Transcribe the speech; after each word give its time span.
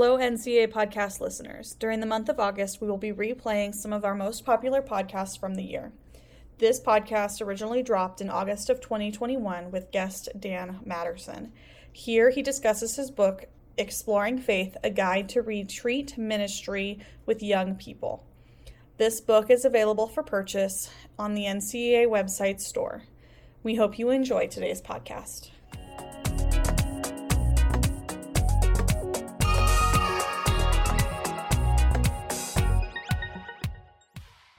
Hello, 0.00 0.16
NCA 0.16 0.68
podcast 0.68 1.18
listeners. 1.18 1.74
During 1.80 1.98
the 1.98 2.06
month 2.06 2.28
of 2.28 2.38
August, 2.38 2.80
we 2.80 2.86
will 2.86 2.98
be 2.98 3.12
replaying 3.12 3.74
some 3.74 3.92
of 3.92 4.04
our 4.04 4.14
most 4.14 4.44
popular 4.44 4.80
podcasts 4.80 5.36
from 5.36 5.56
the 5.56 5.64
year. 5.64 5.90
This 6.58 6.80
podcast 6.80 7.44
originally 7.44 7.82
dropped 7.82 8.20
in 8.20 8.30
August 8.30 8.70
of 8.70 8.80
2021 8.80 9.72
with 9.72 9.90
guest 9.90 10.28
Dan 10.38 10.78
Matterson. 10.84 11.52
Here, 11.92 12.30
he 12.30 12.42
discusses 12.42 12.94
his 12.94 13.10
book, 13.10 13.46
Exploring 13.76 14.38
Faith 14.38 14.76
A 14.84 14.90
Guide 14.90 15.28
to 15.30 15.42
Retreat 15.42 16.16
Ministry 16.16 17.00
with 17.26 17.42
Young 17.42 17.74
People. 17.74 18.24
This 18.98 19.20
book 19.20 19.50
is 19.50 19.64
available 19.64 20.06
for 20.06 20.22
purchase 20.22 20.92
on 21.18 21.34
the 21.34 21.42
NCA 21.42 22.06
website 22.06 22.60
store. 22.60 23.02
We 23.64 23.74
hope 23.74 23.98
you 23.98 24.10
enjoy 24.10 24.46
today's 24.46 24.80
podcast. 24.80 25.50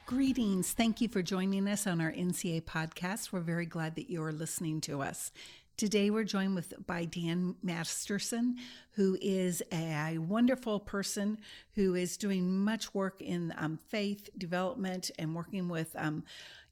Greetings. 0.09 0.71
Thank 0.71 1.01
you 1.01 1.07
for 1.07 1.21
joining 1.21 1.67
us 1.67 1.85
on 1.85 2.01
our 2.01 2.11
NCA 2.11 2.63
podcast. 2.63 3.31
We're 3.31 3.41
very 3.41 3.67
glad 3.67 3.93
that 3.93 4.09
you 4.09 4.23
are 4.23 4.31
listening 4.31 4.81
to 4.81 5.03
us. 5.03 5.31
Today 5.77 6.09
we're 6.09 6.23
joined 6.23 6.55
with 6.55 6.73
by 6.87 7.05
Dan 7.05 7.53
Masterton, 7.61 8.55
who 8.93 9.19
is 9.21 9.61
a 9.71 10.17
wonderful 10.17 10.79
person 10.79 11.37
who 11.75 11.93
is 11.93 12.17
doing 12.17 12.57
much 12.57 12.91
work 12.95 13.21
in 13.21 13.53
um, 13.55 13.77
faith 13.77 14.31
development 14.35 15.11
and 15.19 15.35
working 15.35 15.69
with 15.69 15.95
um, 15.95 16.23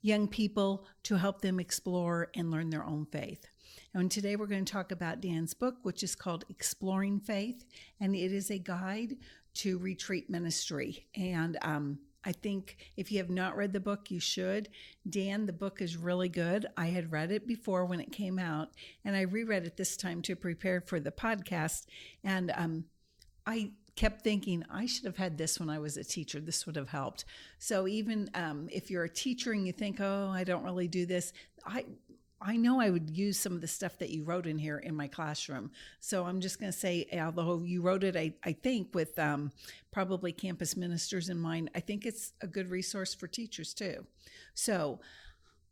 young 0.01 0.27
people 0.27 0.87
to 1.03 1.17
help 1.17 1.41
them 1.41 1.59
explore 1.59 2.29
and 2.33 2.49
learn 2.49 2.71
their 2.71 2.85
own 2.85 3.05
faith. 3.05 3.45
And 3.93 4.09
today 4.09 4.35
we're 4.35 4.47
going 4.47 4.65
to 4.65 4.73
talk 4.73 4.91
about 4.91 5.21
Dan's 5.21 5.53
book, 5.53 5.75
which 5.83 6.01
is 6.01 6.15
called 6.15 6.45
Exploring 6.49 7.19
Faith, 7.19 7.65
and 7.99 8.15
it 8.15 8.31
is 8.31 8.49
a 8.49 8.57
guide 8.57 9.17
to 9.53 9.77
retreat 9.77 10.27
ministry. 10.27 11.05
And 11.15 11.59
um, 11.61 11.99
I 12.27 12.33
think 12.33 12.75
if 12.97 13.09
you 13.09 13.19
have 13.19 13.29
not 13.29 13.55
read 13.55 13.71
the 13.71 13.79
book, 13.79 14.11
you 14.11 14.19
should. 14.19 14.67
Dan, 15.09 15.45
the 15.45 15.53
book 15.53 15.81
is 15.81 15.95
really 15.95 16.27
good. 16.27 16.65
I 16.75 16.87
had 16.87 17.09
read 17.09 17.31
it 17.31 17.47
before 17.47 17.85
when 17.85 18.01
it 18.01 18.11
came 18.11 18.37
out, 18.37 18.67
and 19.05 19.15
I 19.15 19.21
reread 19.21 19.65
it 19.65 19.77
this 19.77 19.95
time 19.95 20.21
to 20.23 20.35
prepare 20.35 20.81
for 20.81 20.99
the 20.99 21.09
podcast. 21.09 21.85
And 22.25 22.51
um, 22.53 22.83
I 23.45 23.71
kept 23.95 24.25
thinking 24.25 24.65
I 24.69 24.87
should 24.87 25.05
have 25.05 25.15
had 25.15 25.37
this 25.37 25.57
when 25.57 25.69
I 25.69 25.79
was 25.79 25.95
a 25.95 26.03
teacher. 26.03 26.41
This 26.41 26.65
would 26.65 26.75
have 26.75 26.89
helped. 26.89 27.23
So 27.59 27.87
even 27.87 28.29
um, 28.33 28.67
if 28.73 28.91
you're 28.91 29.05
a 29.05 29.09
teacher 29.09 29.53
and 29.53 29.65
you 29.65 29.71
think, 29.71 30.01
"Oh, 30.01 30.29
I 30.29 30.43
don't 30.43 30.65
really 30.65 30.89
do 30.89 31.05
this," 31.05 31.31
I 31.65 31.85
I 32.41 32.55
know 32.55 32.79
I 32.79 32.89
would 32.89 33.09
use 33.09 33.39
some 33.39 33.53
of 33.53 33.61
the 33.61 33.67
stuff 33.67 33.97
that 33.99 34.09
you 34.09 34.23
wrote 34.23 34.45
in 34.45 34.59
here 34.59 34.77
in 34.77 34.95
my 34.95 35.07
classroom. 35.07 35.71
So 35.99 36.25
I'm 36.25 36.39
just 36.39 36.59
going 36.59 36.71
to 36.71 36.77
say, 36.77 37.07
although 37.19 37.63
you 37.63 37.81
wrote 37.81 38.03
it, 38.03 38.15
I, 38.15 38.33
I 38.43 38.53
think, 38.53 38.93
with 38.93 39.17
um, 39.17 39.51
probably 39.91 40.31
campus 40.31 40.77
ministers 40.77 41.29
in 41.29 41.39
mind, 41.39 41.71
I 41.73 41.79
think 41.79 42.05
it's 42.05 42.33
a 42.41 42.47
good 42.47 42.69
resource 42.69 43.13
for 43.15 43.27
teachers 43.27 43.73
too. 43.73 44.05
So 44.53 44.99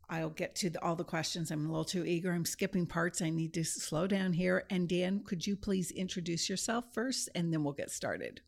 I'll 0.08 0.30
get 0.30 0.54
to 0.56 0.70
the, 0.70 0.82
all 0.84 0.96
the 0.96 1.04
questions. 1.04 1.50
I'm 1.50 1.66
a 1.66 1.68
little 1.68 1.84
too 1.84 2.04
eager. 2.04 2.32
I'm 2.32 2.44
skipping 2.44 2.86
parts. 2.86 3.22
I 3.22 3.30
need 3.30 3.54
to 3.54 3.64
slow 3.64 4.06
down 4.06 4.32
here. 4.32 4.64
And 4.70 4.88
Dan, 4.88 5.20
could 5.24 5.46
you 5.46 5.56
please 5.56 5.90
introduce 5.90 6.48
yourself 6.48 6.84
first 6.92 7.28
and 7.34 7.52
then 7.52 7.62
we'll 7.64 7.72
get 7.74 7.90
started? 7.90 8.40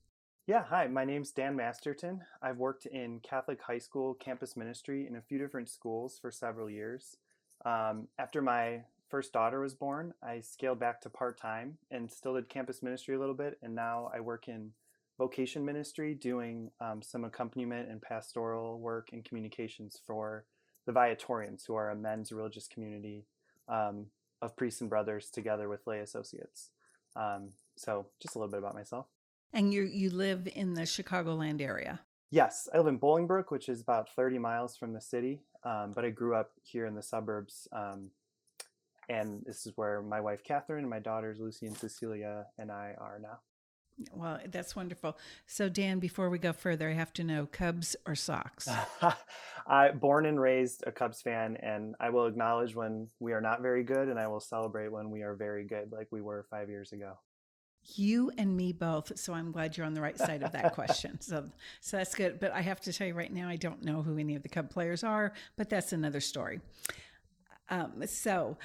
Yeah, 0.47 0.65
hi, 0.65 0.87
my 0.87 1.05
name's 1.05 1.31
Dan 1.31 1.57
Masterton. 1.57 2.23
I've 2.41 2.57
worked 2.57 2.87
in 2.87 3.21
Catholic 3.21 3.61
high 3.61 3.79
school 3.79 4.15
campus 4.15 4.57
ministry 4.57 5.07
in 5.07 5.17
a 5.17 5.21
few 5.21 5.39
different 5.39 5.69
schools 5.69 6.19
for 6.19 6.31
several 6.31 6.71
years. 6.71 7.19
Um, 7.65 8.09
after 8.19 8.43
my 8.43 8.83
first 9.09 9.33
daughter 9.33 9.61
was 9.61 9.75
born, 9.75 10.15
I 10.23 10.41
scaled 10.41 10.79
back 10.79 11.01
to 11.03 11.11
part 11.11 11.39
time 11.41 11.79
and 11.91 12.11
still 12.11 12.35
did 12.35 12.49
campus 12.49 12.83
ministry 12.83 13.15
a 13.15 13.19
little 13.19 13.35
bit. 13.35 13.59
And 13.63 13.75
now 13.75 14.11
I 14.15 14.21
work 14.21 14.49
in 14.49 14.73
vocation 15.19 15.65
ministry, 15.65 16.15
doing 16.15 16.71
um, 16.81 17.03
some 17.03 17.25
accompaniment 17.25 17.91
and 17.91 18.01
pastoral 18.01 18.79
work 18.79 19.11
and 19.13 19.25
communications 19.25 20.01
for 20.07 20.45
the 20.87 20.93
Viatorians, 20.93 21.65
who 21.65 21.75
are 21.75 21.91
a 21.91 21.97
men's 21.97 22.33
religious 22.33 22.69
community 22.69 23.27
um, 23.69 24.07
of 24.41 24.57
priests 24.57 24.81
and 24.81 24.89
brothers 24.89 25.29
together 25.29 25.69
with 25.69 25.87
lay 25.87 25.99
associates. 25.99 26.71
Um, 27.17 27.51
so, 27.77 28.07
just 28.21 28.37
a 28.37 28.39
little 28.39 28.51
bit 28.51 28.59
about 28.59 28.75
myself. 28.75 29.07
And 29.53 29.75
you 29.75 29.83
you 29.83 30.11
live 30.11 30.49
in 30.55 30.75
the 30.75 30.83
Chicagoland 30.83 31.61
area. 31.61 32.01
Yes, 32.31 32.69
I 32.75 32.77
live 32.77 32.89
in 32.89 32.99
Bolingbrook, 32.99 33.51
which 33.51 33.69
is 33.69 33.81
about 33.81 34.11
30 34.15 34.39
miles 34.39 34.77
from 34.77 34.93
the 34.93 35.01
city, 35.01 35.41
um, 35.65 35.93
but 35.95 36.05
I 36.05 36.11
grew 36.11 36.35
up 36.35 36.51
here 36.63 36.85
in 36.85 36.95
the 36.95 37.03
suburbs. 37.03 37.67
Um, 37.73 38.11
and 39.09 39.43
this 39.47 39.67
is 39.67 39.73
where 39.77 40.03
my 40.03 40.21
wife 40.21 40.45
Catherine 40.45 40.81
and 40.81 40.91
my 40.91 40.99
daughters 40.99 41.41
Lucy 41.41 41.67
and 41.67 41.77
Cecilia 41.77 42.47
and 42.59 42.71
I 42.71 42.95
are 42.99 43.19
now. 43.19 43.39
Well, 44.13 44.39
that's 44.51 44.77
wonderful. 44.77 45.19
So, 45.47 45.69
Dan, 45.69 45.99
before 45.99 46.31
we 46.31 46.39
go 46.39 46.53
further, 46.53 46.91
I 46.91 46.93
have 46.93 47.13
to 47.15 47.25
know 47.25 47.47
Cubs 47.47 47.97
or 48.07 48.15
Sox? 48.15 48.69
I 49.67 49.91
born 49.91 50.27
and 50.27 50.41
raised 50.41 50.85
a 50.87 50.93
Cubs 50.93 51.21
fan, 51.21 51.57
and 51.57 51.97
I 51.99 52.11
will 52.11 52.27
acknowledge 52.27 52.77
when 52.77 53.09
we 53.19 53.33
are 53.33 53.41
not 53.41 53.61
very 53.61 53.83
good, 53.83 54.09
and 54.09 54.19
I 54.19 54.29
will 54.29 54.39
celebrate 54.39 54.93
when 54.93 55.11
we 55.11 55.23
are 55.23 55.35
very 55.35 55.65
good, 55.65 55.91
like 55.91 56.07
we 56.13 56.21
were 56.21 56.47
five 56.49 56.69
years 56.69 56.93
ago. 56.93 57.19
You 57.95 58.31
and 58.37 58.57
me 58.57 58.73
both. 58.73 59.19
So 59.19 59.33
I'm 59.33 59.53
glad 59.53 59.77
you're 59.77 59.87
on 59.87 59.95
the 59.95 60.01
right 60.01 60.19
side 60.19 60.43
of 60.43 60.53
that 60.53 60.75
question. 60.75 61.19
So, 61.29 61.45
so 61.81 61.99
that's 61.99 62.15
good. 62.15 62.41
But 62.41 62.53
I 62.53 62.63
have 62.63 62.81
to 62.83 62.93
tell 62.93 63.07
you 63.07 63.15
right 63.15 63.33
now, 63.33 63.49
I 63.49 63.57
don't 63.57 63.85
know 63.85 64.03
who 64.03 64.19
any 64.19 64.35
of 64.35 64.43
the 64.43 64.49
Cub 64.49 64.71
players 64.71 65.05
are, 65.05 65.33
but 65.57 65.69
that's 65.69 65.93
another 65.93 66.21
story. 66.21 66.61
Um, 67.69 68.07
so 68.07 68.57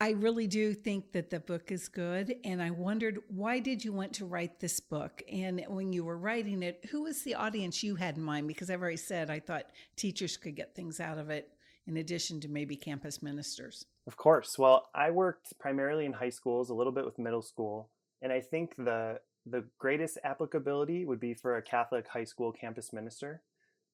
I 0.00 0.10
really 0.10 0.46
do 0.46 0.74
think 0.74 1.12
that 1.12 1.30
the 1.30 1.40
book 1.40 1.70
is 1.70 1.88
good. 1.88 2.36
And 2.44 2.60
I 2.60 2.70
wondered, 2.70 3.20
why 3.28 3.60
did 3.60 3.84
you 3.84 3.92
want 3.92 4.12
to 4.14 4.26
write 4.26 4.60
this 4.60 4.80
book? 4.80 5.22
And 5.30 5.64
when 5.68 5.92
you 5.92 6.04
were 6.04 6.18
writing 6.18 6.62
it, 6.62 6.84
who 6.90 7.04
was 7.04 7.22
the 7.22 7.34
audience 7.34 7.82
you 7.82 7.94
had 7.94 8.16
in 8.16 8.22
mind? 8.22 8.48
Because 8.48 8.70
I've 8.70 8.82
already 8.82 8.96
said 8.96 9.30
I 9.30 9.38
thought 9.40 9.66
teachers 9.96 10.36
could 10.36 10.56
get 10.56 10.74
things 10.74 11.00
out 11.00 11.18
of 11.18 11.30
it 11.30 11.50
in 11.86 11.98
addition 11.98 12.40
to 12.40 12.48
maybe 12.48 12.76
campus 12.76 13.22
ministers. 13.22 13.86
Of 14.06 14.16
course. 14.16 14.58
Well, 14.58 14.88
I 14.94 15.10
worked 15.10 15.58
primarily 15.58 16.06
in 16.06 16.12
high 16.12 16.30
schools, 16.30 16.70
a 16.70 16.74
little 16.74 16.92
bit 16.92 17.04
with 17.04 17.18
middle 17.18 17.42
school. 17.42 17.88
And 18.24 18.32
I 18.32 18.40
think 18.40 18.74
the 18.76 19.20
the 19.46 19.64
greatest 19.78 20.16
applicability 20.24 21.04
would 21.04 21.20
be 21.20 21.34
for 21.34 21.56
a 21.56 21.62
Catholic 21.62 22.08
high 22.08 22.24
school 22.24 22.50
campus 22.50 22.92
minister. 22.92 23.42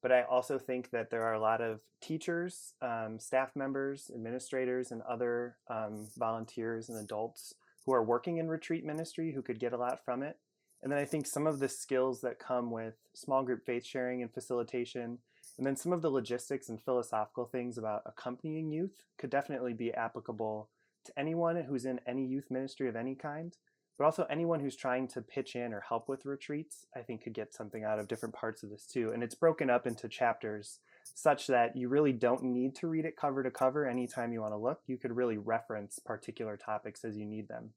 But 0.01 0.13
I 0.13 0.23
also 0.23 0.59
think 0.59 0.91
that 0.91 1.11
there 1.11 1.25
are 1.25 1.35
a 1.35 1.41
lot 1.41 1.61
of 1.61 1.81
teachers, 2.01 2.75
um, 2.81 3.19
staff 3.19 3.51
members, 3.57 4.11
administrators, 4.15 4.93
and 4.93 5.03
other 5.03 5.57
um, 5.69 6.07
volunteers 6.17 6.89
and 6.89 6.99
adults 6.99 7.55
who 7.85 7.93
are 7.93 8.05
working 8.05 8.39
in 8.39 8.49
retreat 8.49 8.85
ministry 8.85 9.33
who 9.33 9.43
could 9.43 9.59
get 9.59 9.73
a 9.73 9.77
lot 9.77 10.05
from 10.05 10.23
it. 10.23 10.39
And 10.83 10.91
then 10.91 11.01
I 11.01 11.05
think 11.05 11.27
some 11.27 11.49
of 11.49 11.59
the 11.59 11.69
skills 11.69 12.21
that 12.21 12.39
come 12.39 12.71
with 12.71 12.95
small 13.15 13.43
group 13.43 13.67
faith 13.67 13.85
sharing 13.85 14.23
and 14.23 14.33
facilitation, 14.33 15.19
and 15.59 15.67
then 15.67 15.77
some 15.77 15.93
of 15.93 16.01
the 16.01 16.11
logistics 16.11 16.69
and 16.69 16.81
philosophical 16.81 17.45
things 17.45 17.77
about 17.77 18.03
accompanying 18.07 18.71
youth 18.71 19.03
could 19.19 19.31
definitely 19.31 19.75
be 19.75 19.93
applicable 19.93 20.71
to 21.05 21.19
anyone 21.19 21.57
who's 21.57 21.85
in 21.85 22.01
any 22.07 22.25
youth 22.25 22.51
ministry 22.51 22.89
of 22.89 22.97
any 22.97 23.17
kind 23.17 23.57
but 24.01 24.07
also 24.07 24.27
anyone 24.31 24.61
who's 24.61 24.77
trying 24.77 25.07
to 25.07 25.21
pitch 25.21 25.55
in 25.57 25.75
or 25.75 25.81
help 25.87 26.09
with 26.09 26.25
retreats, 26.25 26.87
I 26.97 27.01
think 27.01 27.23
could 27.23 27.35
get 27.35 27.53
something 27.53 27.85
out 27.85 27.99
of 27.99 28.09
different 28.09 28.35
parts 28.35 28.63
of 28.63 28.71
this 28.71 28.87
too. 28.87 29.11
And 29.13 29.23
it's 29.23 29.35
broken 29.35 29.69
up 29.69 29.87
into 29.87 30.09
chapters 30.09 30.79
such 31.13 31.49
that 31.49 31.77
you 31.77 31.91
really 31.91 32.15
don't 32.15 32.45
need 32.45 32.75
to 32.77 32.87
read 32.87 33.05
it 33.05 33.19
cover 33.19 33.43
to 33.43 33.51
cover 33.51 33.87
anytime 33.87 34.33
you 34.33 34.41
want 34.41 34.55
to 34.55 34.57
look. 34.57 34.81
You 34.87 34.97
could 34.97 35.15
really 35.15 35.37
reference 35.37 35.99
particular 35.99 36.57
topics 36.57 37.05
as 37.05 37.19
you 37.19 37.27
need 37.27 37.47
them. 37.49 37.73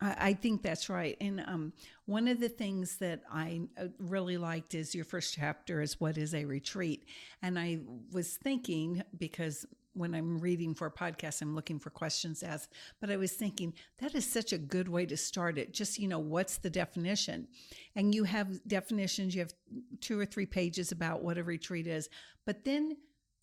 I 0.00 0.32
think 0.32 0.62
that's 0.62 0.88
right. 0.88 1.14
And 1.20 1.40
um, 1.46 1.74
one 2.06 2.26
of 2.26 2.40
the 2.40 2.48
things 2.48 2.96
that 2.96 3.20
I 3.30 3.68
uh, 3.78 3.88
really 3.98 4.38
liked 4.38 4.74
is 4.74 4.94
your 4.94 5.04
first 5.04 5.34
chapter 5.34 5.82
is 5.82 6.00
what 6.00 6.16
is 6.16 6.34
a 6.34 6.46
retreat. 6.46 7.04
And 7.42 7.58
I 7.58 7.80
was 8.12 8.38
thinking, 8.42 9.02
because 9.18 9.66
when 9.94 10.14
I'm 10.14 10.38
reading 10.38 10.74
for 10.74 10.86
a 10.86 10.92
podcast, 10.92 11.40
I'm 11.40 11.54
looking 11.54 11.78
for 11.78 11.90
questions 11.90 12.42
asked. 12.42 12.72
But 13.00 13.10
I 13.10 13.16
was 13.16 13.32
thinking 13.32 13.74
that 13.98 14.14
is 14.14 14.30
such 14.30 14.52
a 14.52 14.58
good 14.58 14.88
way 14.88 15.06
to 15.06 15.16
start 15.16 15.58
it. 15.58 15.72
Just, 15.72 15.98
you 15.98 16.08
know, 16.08 16.18
what's 16.18 16.58
the 16.58 16.70
definition? 16.70 17.48
And 17.96 18.14
you 18.14 18.24
have 18.24 18.66
definitions, 18.66 19.34
you 19.34 19.40
have 19.40 19.54
two 20.00 20.18
or 20.18 20.26
three 20.26 20.46
pages 20.46 20.92
about 20.92 21.22
what 21.22 21.38
a 21.38 21.44
retreat 21.44 21.86
is. 21.86 22.08
But 22.44 22.64
then 22.64 22.96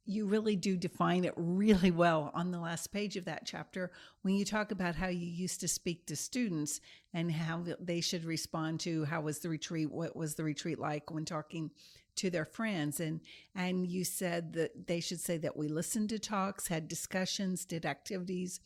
you 0.06 0.25
really 0.25 0.56
do 0.56 0.75
define 0.75 1.24
it 1.24 1.33
really 1.36 1.92
well 1.92 2.31
on 2.33 2.51
the 2.51 2.59
last 2.59 2.92
page 2.92 3.18
of 3.18 3.25
that 3.25 3.45
chapter 3.45 3.92
when 4.24 4.36
you 4.36 4.44
talk 4.44 4.71
about 4.71 4.95
how 4.95 5.07
you 5.07 5.27
used 5.27 5.59
to 5.62 5.68
speak 5.68 6.06
to 6.07 6.15
students 6.15 6.81
and 7.13 7.31
how 7.31 7.63
they 7.80 8.01
should 8.01 8.25
respond 8.25 8.80
to 8.80 9.06
how 9.06 9.21
was 9.21 9.39
the 9.39 9.50
retreat, 9.50 9.92
what 9.92 10.15
was 10.15 10.36
the 10.36 10.44
retreat 10.44 10.80
like 10.80 11.12
when 11.12 11.24
talking 11.24 11.69
to 12.16 12.30
their 12.30 12.46
friends 12.46 13.00
and 13.00 13.22
and 13.56 13.88
you 13.88 14.04
said 14.04 14.54
that 14.54 14.88
they 14.88 15.00
should 15.00 15.19
say 15.19 15.38
that 15.38 15.56
we 15.56 15.68
listened 15.68 16.10
to 16.10 16.19
talks 16.19 16.68
had 16.68 16.88
discussions 16.88 17.66
did 17.66 17.86
activities 17.86 18.60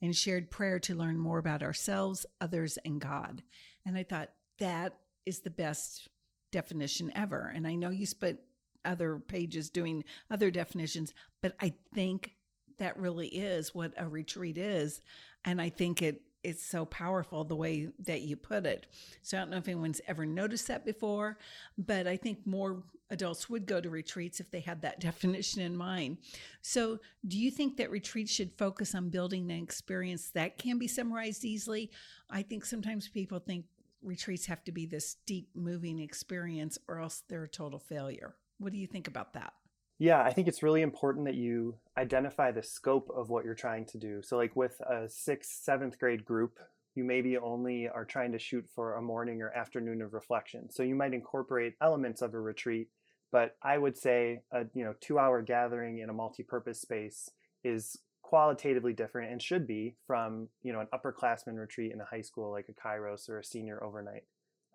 and 0.00 0.16
shared 0.16 0.50
prayer 0.50 0.78
to 0.78 0.94
learn 0.94 1.18
more 1.18 1.38
about 1.38 1.62
ourselves 1.62 2.26
others 2.40 2.78
and 2.84 3.00
god. 3.00 3.42
And 3.84 3.96
i 3.96 4.02
thought 4.02 4.30
that 4.58 4.96
is 5.26 5.40
the 5.40 5.50
best 5.50 6.08
definition 6.50 7.12
ever. 7.14 7.52
And 7.54 7.66
i 7.66 7.74
know 7.74 7.90
you 7.90 8.06
spent 8.06 8.38
other 8.84 9.18
pages 9.18 9.70
doing 9.70 10.04
other 10.30 10.50
definitions 10.50 11.14
but 11.40 11.54
i 11.60 11.72
think 11.94 12.34
that 12.78 12.98
really 12.98 13.28
is 13.28 13.74
what 13.74 13.92
a 13.96 14.08
retreat 14.08 14.58
is. 14.58 15.00
And 15.44 15.60
i 15.60 15.68
think 15.68 16.02
it 16.02 16.22
it's 16.42 16.64
so 16.64 16.84
powerful 16.84 17.44
the 17.44 17.56
way 17.56 17.88
that 18.00 18.22
you 18.22 18.36
put 18.36 18.66
it. 18.66 18.86
So 19.22 19.36
I 19.36 19.40
don't 19.40 19.50
know 19.50 19.58
if 19.58 19.68
anyone's 19.68 20.00
ever 20.06 20.26
noticed 20.26 20.68
that 20.68 20.84
before, 20.84 21.38
but 21.78 22.06
I 22.06 22.16
think 22.16 22.46
more 22.46 22.82
adults 23.10 23.48
would 23.48 23.66
go 23.66 23.80
to 23.80 23.90
retreats 23.90 24.40
if 24.40 24.50
they 24.50 24.60
had 24.60 24.82
that 24.82 25.00
definition 25.00 25.62
in 25.62 25.76
mind. 25.76 26.18
So, 26.62 26.98
do 27.26 27.38
you 27.38 27.50
think 27.50 27.76
that 27.76 27.90
retreats 27.90 28.32
should 28.32 28.52
focus 28.56 28.94
on 28.94 29.10
building 29.10 29.50
an 29.50 29.62
experience 29.62 30.30
that 30.30 30.58
can 30.58 30.78
be 30.78 30.88
summarized 30.88 31.44
easily? 31.44 31.90
I 32.30 32.42
think 32.42 32.64
sometimes 32.64 33.08
people 33.08 33.38
think 33.38 33.66
retreats 34.02 34.46
have 34.46 34.64
to 34.64 34.72
be 34.72 34.86
this 34.86 35.16
deep 35.26 35.48
moving 35.54 36.00
experience 36.00 36.78
or 36.88 36.98
else 36.98 37.22
they're 37.28 37.44
a 37.44 37.48
total 37.48 37.78
failure. 37.78 38.34
What 38.58 38.72
do 38.72 38.78
you 38.78 38.86
think 38.86 39.06
about 39.06 39.34
that? 39.34 39.52
Yeah, 39.98 40.22
I 40.22 40.32
think 40.32 40.48
it's 40.48 40.62
really 40.62 40.82
important 40.82 41.26
that 41.26 41.34
you 41.34 41.76
identify 41.96 42.50
the 42.50 42.62
scope 42.62 43.08
of 43.14 43.28
what 43.30 43.44
you're 43.44 43.54
trying 43.54 43.86
to 43.86 43.98
do. 43.98 44.20
So, 44.22 44.36
like 44.36 44.56
with 44.56 44.80
a 44.80 45.08
sixth, 45.08 45.62
seventh 45.62 45.98
grade 45.98 46.24
group, 46.24 46.58
you 46.94 47.04
maybe 47.04 47.38
only 47.38 47.88
are 47.88 48.04
trying 48.04 48.32
to 48.32 48.38
shoot 48.38 48.66
for 48.74 48.94
a 48.94 49.02
morning 49.02 49.42
or 49.42 49.50
afternoon 49.50 50.02
of 50.02 50.12
reflection. 50.12 50.70
So, 50.70 50.82
you 50.82 50.94
might 50.94 51.14
incorporate 51.14 51.74
elements 51.80 52.20
of 52.20 52.34
a 52.34 52.40
retreat, 52.40 52.88
but 53.30 53.56
I 53.62 53.78
would 53.78 53.96
say 53.96 54.40
a 54.50 54.64
you 54.74 54.84
know 54.84 54.94
two 55.00 55.18
hour 55.18 55.40
gathering 55.42 55.98
in 55.98 56.10
a 56.10 56.14
multi-purpose 56.14 56.80
space 56.80 57.30
is 57.62 57.98
qualitatively 58.22 58.94
different 58.94 59.30
and 59.30 59.42
should 59.42 59.66
be 59.66 59.94
from 60.06 60.48
you 60.62 60.72
know 60.72 60.80
an 60.80 60.88
upperclassman 60.92 61.58
retreat 61.58 61.92
in 61.92 62.00
a 62.00 62.04
high 62.04 62.22
school 62.22 62.50
like 62.50 62.66
a 62.68 62.72
Kairos 62.72 63.28
or 63.28 63.38
a 63.38 63.44
senior 63.44 63.82
overnight. 63.84 64.24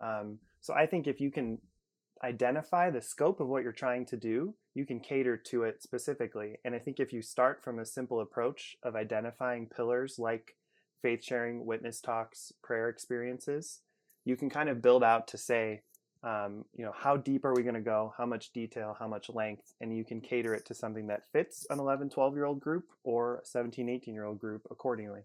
Um, 0.00 0.38
so 0.60 0.74
I 0.74 0.86
think 0.86 1.06
if 1.06 1.20
you 1.20 1.30
can 1.30 1.58
identify 2.22 2.90
the 2.90 3.00
scope 3.00 3.40
of 3.40 3.48
what 3.48 3.62
you're 3.62 3.72
trying 3.72 4.06
to 4.06 4.16
do, 4.16 4.54
you 4.74 4.86
can 4.86 5.00
cater 5.00 5.36
to 5.36 5.64
it 5.64 5.82
specifically. 5.82 6.56
And 6.64 6.74
I 6.74 6.78
think 6.78 7.00
if 7.00 7.12
you 7.12 7.22
start 7.22 7.62
from 7.62 7.78
a 7.78 7.86
simple 7.86 8.20
approach 8.20 8.76
of 8.82 8.96
identifying 8.96 9.66
pillars 9.66 10.18
like 10.18 10.56
faith 11.02 11.24
sharing, 11.24 11.64
witness 11.64 12.00
talks, 12.00 12.52
prayer 12.62 12.88
experiences, 12.88 13.80
you 14.24 14.36
can 14.36 14.50
kind 14.50 14.68
of 14.68 14.82
build 14.82 15.02
out 15.02 15.28
to 15.28 15.38
say, 15.38 15.82
um, 16.24 16.64
you 16.74 16.84
know, 16.84 16.92
how 16.96 17.16
deep 17.16 17.44
are 17.44 17.54
we 17.54 17.62
going 17.62 17.74
to 17.74 17.80
go? 17.80 18.12
How 18.18 18.26
much 18.26 18.52
detail? 18.52 18.96
How 18.98 19.06
much 19.06 19.30
length? 19.30 19.74
And 19.80 19.96
you 19.96 20.04
can 20.04 20.20
cater 20.20 20.52
it 20.52 20.66
to 20.66 20.74
something 20.74 21.06
that 21.06 21.22
fits 21.32 21.66
an 21.70 21.78
11, 21.78 22.10
12 22.10 22.34
year 22.34 22.44
old 22.44 22.60
group 22.60 22.84
or 23.04 23.38
a 23.38 23.46
17, 23.46 23.88
18 23.88 24.14
year 24.14 24.24
old 24.24 24.38
group 24.38 24.62
accordingly. 24.70 25.20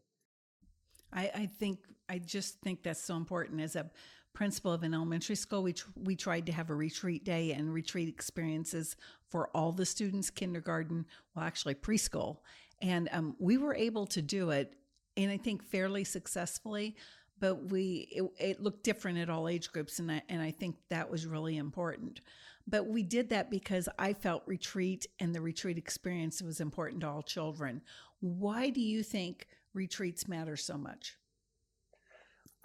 I, 1.12 1.31
I 1.34 1.50
think, 1.60 1.80
I 2.10 2.19
just 2.19 2.60
think 2.62 2.84
that's 2.84 3.04
so 3.04 3.18
important 3.18 3.62
as 3.62 3.75
a 3.75 3.89
principal 4.34 4.72
of 4.72 4.84
an 4.84 4.94
elementary 4.94 5.36
school, 5.36 5.64
we, 5.64 5.74
tr- 5.74 5.90
we 5.96 6.16
tried 6.16 6.46
to 6.48 6.52
have 6.52 6.70
a 6.70 6.76
retreat 6.76 7.24
day 7.24 7.52
and 7.52 7.74
retreat 7.74 8.10
experiences 8.10 8.96
for 9.30 9.50
all 9.56 9.72
the 9.72 9.86
students, 9.86 10.30
kindergarten, 10.30 11.06
well, 11.36 11.46
actually 11.46 11.76
preschool. 11.76 12.38
And 12.82 13.10
um, 13.12 13.36
we 13.40 13.58
were 13.58 13.76
able 13.76 14.06
to 14.08 14.22
do 14.22 14.50
it, 14.50 14.74
and 15.16 15.32
I 15.32 15.38
think 15.38 15.64
fairly 15.64 16.04
successfully. 16.04 16.96
But 17.40 17.72
we 17.72 18.08
it, 18.12 18.24
it 18.40 18.62
looked 18.62 18.84
different 18.84 19.18
at 19.18 19.30
all 19.30 19.48
age 19.48 19.72
groups, 19.72 20.00
and 20.00 20.12
I, 20.12 20.22
and 20.30 20.42
I 20.42 20.52
think 20.52 20.76
that 20.90 21.10
was 21.10 21.26
really 21.26 21.58
important. 21.58 22.22
But 22.68 22.88
we 22.88 23.04
did 23.04 23.30
that 23.30 23.52
because 23.52 23.90
I 24.00 24.14
felt 24.14 24.44
retreat 24.46 25.08
and 25.20 25.36
the 25.36 25.42
retreat 25.42 25.78
experience 25.78 26.42
was 26.42 26.62
important 26.62 27.02
to 27.02 27.10
all 27.10 27.22
children. 27.22 27.82
Why 28.22 28.70
do 28.70 28.80
you 28.80 29.04
think 29.04 29.48
retreats 29.74 30.28
matter 30.28 30.56
so 30.56 30.78
much? 30.78 31.18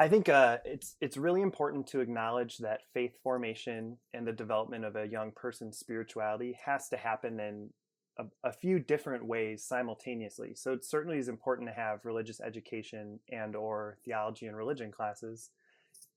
I 0.00 0.08
think 0.08 0.28
uh, 0.28 0.58
it's 0.64 0.94
it's 1.00 1.16
really 1.16 1.42
important 1.42 1.88
to 1.88 2.00
acknowledge 2.00 2.58
that 2.58 2.82
faith 2.94 3.16
formation 3.22 3.98
and 4.14 4.26
the 4.26 4.32
development 4.32 4.84
of 4.84 4.94
a 4.94 5.08
young 5.08 5.32
person's 5.32 5.78
spirituality 5.78 6.56
has 6.64 6.88
to 6.90 6.96
happen 6.96 7.40
in 7.40 7.70
a, 8.18 8.24
a, 8.44 8.52
few 8.52 8.78
different 8.78 9.24
ways 9.24 9.64
simultaneously. 9.64 10.54
So 10.54 10.72
it 10.72 10.84
certainly 10.84 11.18
is 11.18 11.28
important 11.28 11.68
to 11.68 11.74
have 11.74 12.04
religious 12.04 12.40
education 12.40 13.18
and 13.30 13.56
or 13.56 13.98
theology 14.04 14.46
and 14.46 14.56
religion 14.56 14.92
classes. 14.92 15.50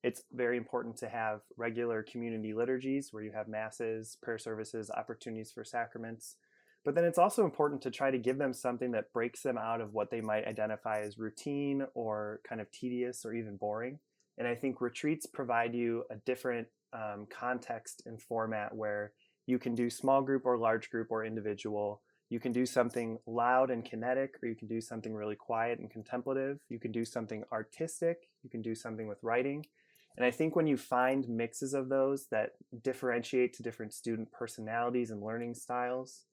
It's 0.03 0.23
very 0.31 0.57
important 0.57 0.97
to 0.97 1.09
have 1.09 1.41
regular 1.57 2.03
community 2.03 2.53
liturgies 2.53 3.11
where 3.11 3.23
you 3.23 3.31
have 3.31 3.47
masses, 3.47 4.17
prayer 4.21 4.39
services, 4.39 4.91
opportunities 4.91 5.51
for 5.51 5.63
sacraments. 5.63 6.35
But 6.83 6.95
then 6.95 7.03
it's 7.03 7.19
also 7.19 7.45
important 7.45 7.81
to 7.83 7.91
try 7.91 8.09
to 8.09 8.17
give 8.17 8.37
them 8.37 8.53
something 8.53 8.91
that 8.91 9.13
breaks 9.13 9.43
them 9.43 9.57
out 9.57 9.81
of 9.81 9.93
what 9.93 10.09
they 10.09 10.21
might 10.21 10.47
identify 10.47 11.01
as 11.01 11.19
routine 11.19 11.85
or 11.93 12.41
kind 12.47 12.59
of 12.59 12.71
tedious 12.71 13.23
or 13.23 13.33
even 13.33 13.57
boring. 13.57 13.99
And 14.37 14.47
I 14.47 14.55
think 14.55 14.81
retreats 14.81 15.27
provide 15.27 15.75
you 15.75 16.03
a 16.09 16.15
different 16.25 16.67
um, 16.93 17.27
context 17.29 18.01
and 18.05 18.19
format 18.19 18.75
where 18.75 19.13
you 19.45 19.59
can 19.59 19.75
do 19.75 19.89
small 19.89 20.21
group 20.21 20.45
or 20.45 20.57
large 20.57 20.89
group 20.89 21.07
or 21.11 21.23
individual. 21.23 22.01
You 22.29 22.39
can 22.39 22.51
do 22.51 22.65
something 22.65 23.19
loud 23.27 23.69
and 23.69 23.83
kinetic, 23.83 24.35
or 24.41 24.47
you 24.47 24.55
can 24.55 24.67
do 24.67 24.81
something 24.81 25.13
really 25.13 25.35
quiet 25.35 25.79
and 25.79 25.91
contemplative. 25.91 26.57
You 26.69 26.79
can 26.79 26.91
do 26.91 27.05
something 27.05 27.43
artistic. 27.51 28.29
You 28.41 28.49
can 28.49 28.61
do 28.61 28.73
something 28.73 29.07
with 29.07 29.19
writing. 29.21 29.65
And 30.17 30.25
I 30.25 30.31
think 30.31 30.55
when 30.55 30.67
you 30.67 30.77
find 30.77 31.27
mixes 31.27 31.73
of 31.73 31.89
those 31.89 32.27
that 32.31 32.51
differentiate 32.83 33.53
to 33.55 33.63
different 33.63 33.93
student 33.93 34.31
personalities 34.31 35.11
and 35.11 35.21
learning 35.21 35.55
styles, 35.55 36.23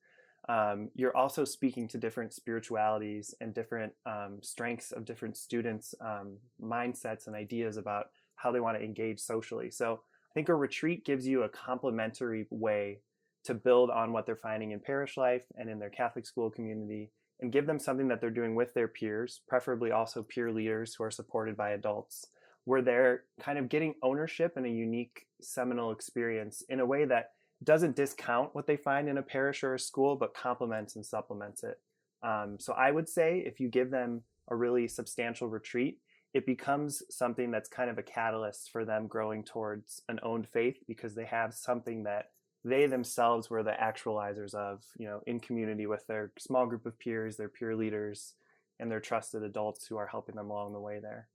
um, 0.49 0.91
you're 0.95 1.17
also 1.17 1.45
speaking 1.45 1.89
to 1.89 1.99
different 1.99 2.33
spiritualities 2.33 3.35
and 3.41 3.55
different 3.55 3.93
um, 4.07 4.39
strengths 4.43 4.93
of 4.93 5.05
different 5.05 5.37
students' 5.37 5.95
um, 6.01 6.39
mindsets 6.63 7.27
and 7.27 7.37
ideas 7.37 7.77
about 7.77 8.07
how 8.37 8.51
they 8.51 8.61
want 8.61 8.79
to 8.79 8.85
engage 8.85 9.21
socially. 9.21 9.71
So 9.71 10.01
I 10.31 10.35
think 10.35 10.49
a 10.49 10.55
retreat 10.55 11.05
gives 11.05 11.27
you 11.27 11.43
a 11.43 11.49
complementary 11.49 12.47
way 12.51 13.01
to 13.45 13.55
build 13.55 13.91
on 13.91 14.13
what 14.13 14.27
they're 14.27 14.37
finding 14.37 14.71
in 14.71 14.81
parish 14.81 15.17
life 15.17 15.43
and 15.57 15.69
in 15.69 15.79
their 15.79 15.91
Catholic 15.91 16.27
school 16.27 16.51
community 16.51 17.11
and 17.41 17.53
give 17.53 17.67
them 17.67 17.79
something 17.79 18.09
that 18.09 18.21
they're 18.21 18.31
doing 18.31 18.55
with 18.55 18.75
their 18.75 18.89
peers, 18.89 19.43
preferably 19.49 19.93
also 19.93 20.23
peer 20.23 20.51
leaders 20.51 20.95
who 20.95 21.05
are 21.05 21.11
supported 21.11 21.57
by 21.57 21.71
adults, 21.71 22.27
where 22.65 22.83
they're 22.83 23.25
kind 23.41 23.59
of 23.59 23.69
getting 23.69 23.95
ownership 24.03 24.55
and 24.57 24.67
a 24.67 24.71
unique 24.71 25.27
seminal 25.41 25.93
experience 25.93 26.63
in 26.69 26.81
a 26.81 26.87
way 26.87 27.05
that 27.05 27.31
doesn't 27.65 27.97
discount 27.97 28.55
what 28.55 28.67
they 28.67 28.77
find 28.77 29.09
in 29.09 29.19
a 29.19 29.23
parish 29.23 29.63
or 29.65 29.75
a 29.75 29.79
school, 29.79 30.17
but 30.17 30.35
complements 30.35 30.97
and 30.97 31.05
supplements 31.05 31.65
it. 31.65 31.81
Um, 32.23 32.57
so 32.59 32.73
I 32.73 32.91
would 32.91 33.09
say 33.09 33.43
if 33.47 33.61
you 33.61 33.69
give 33.69 33.91
them 33.91 34.23
a 34.49 34.57
really 34.57 34.89
substantial 34.89 35.49
retreat, 35.49 35.99
it 36.35 36.47
becomes 36.47 37.03
something 37.11 37.51
that's 37.51 37.69
kind 37.69 37.91
of 37.91 37.99
a 37.99 38.03
catalyst 38.03 38.71
for 38.71 38.85
them 38.85 39.07
growing 39.07 39.43
towards 39.43 40.03
an 40.09 40.21
owned 40.23 40.47
faith 40.49 40.77
because 40.87 41.15
they 41.15 41.25
have 41.25 41.55
something 41.55 42.05
that 42.05 42.31
they 42.65 42.87
themselves 42.87 43.49
were 43.49 43.63
the 43.63 43.75
actualizers 43.81 44.55
of, 44.55 44.85
you 44.99 45.07
know, 45.07 45.23
in 45.27 45.41
community 45.41 45.87
with 45.87 46.07
their 46.07 46.33
small 46.39 46.67
group 46.67 46.87
of 46.87 46.99
peers, 46.99 47.37
their 47.37 47.49
peer 47.49 47.75
leaders, 47.75 48.35
and 48.79 48.91
their 48.91 49.01
trusted 49.01 49.43
adults 49.43 49.87
who 49.87 49.97
are 49.97 50.07
helping 50.07 50.35
them 50.35 50.51
along 50.51 50.73
the 50.73 50.81
way 50.81 50.99
there. 51.01 51.29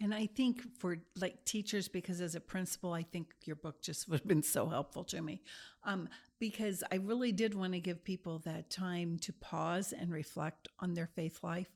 And 0.00 0.14
I 0.14 0.26
think 0.26 0.62
for 0.78 0.98
like 1.16 1.44
teachers, 1.44 1.88
because 1.88 2.20
as 2.20 2.36
a 2.36 2.40
principal, 2.40 2.92
I 2.92 3.02
think 3.02 3.34
your 3.44 3.56
book 3.56 3.82
just 3.82 4.08
would 4.10 4.20
have 4.20 4.28
been 4.28 4.42
so 4.42 4.68
helpful 4.68 5.04
to 5.04 5.20
me. 5.20 5.42
Um, 5.84 6.08
because 6.38 6.84
I 6.92 6.96
really 6.96 7.32
did 7.32 7.54
want 7.54 7.72
to 7.72 7.80
give 7.80 8.04
people 8.04 8.38
that 8.40 8.70
time 8.70 9.18
to 9.20 9.32
pause 9.32 9.92
and 9.92 10.12
reflect 10.12 10.68
on 10.78 10.94
their 10.94 11.08
faith 11.08 11.40
life, 11.42 11.70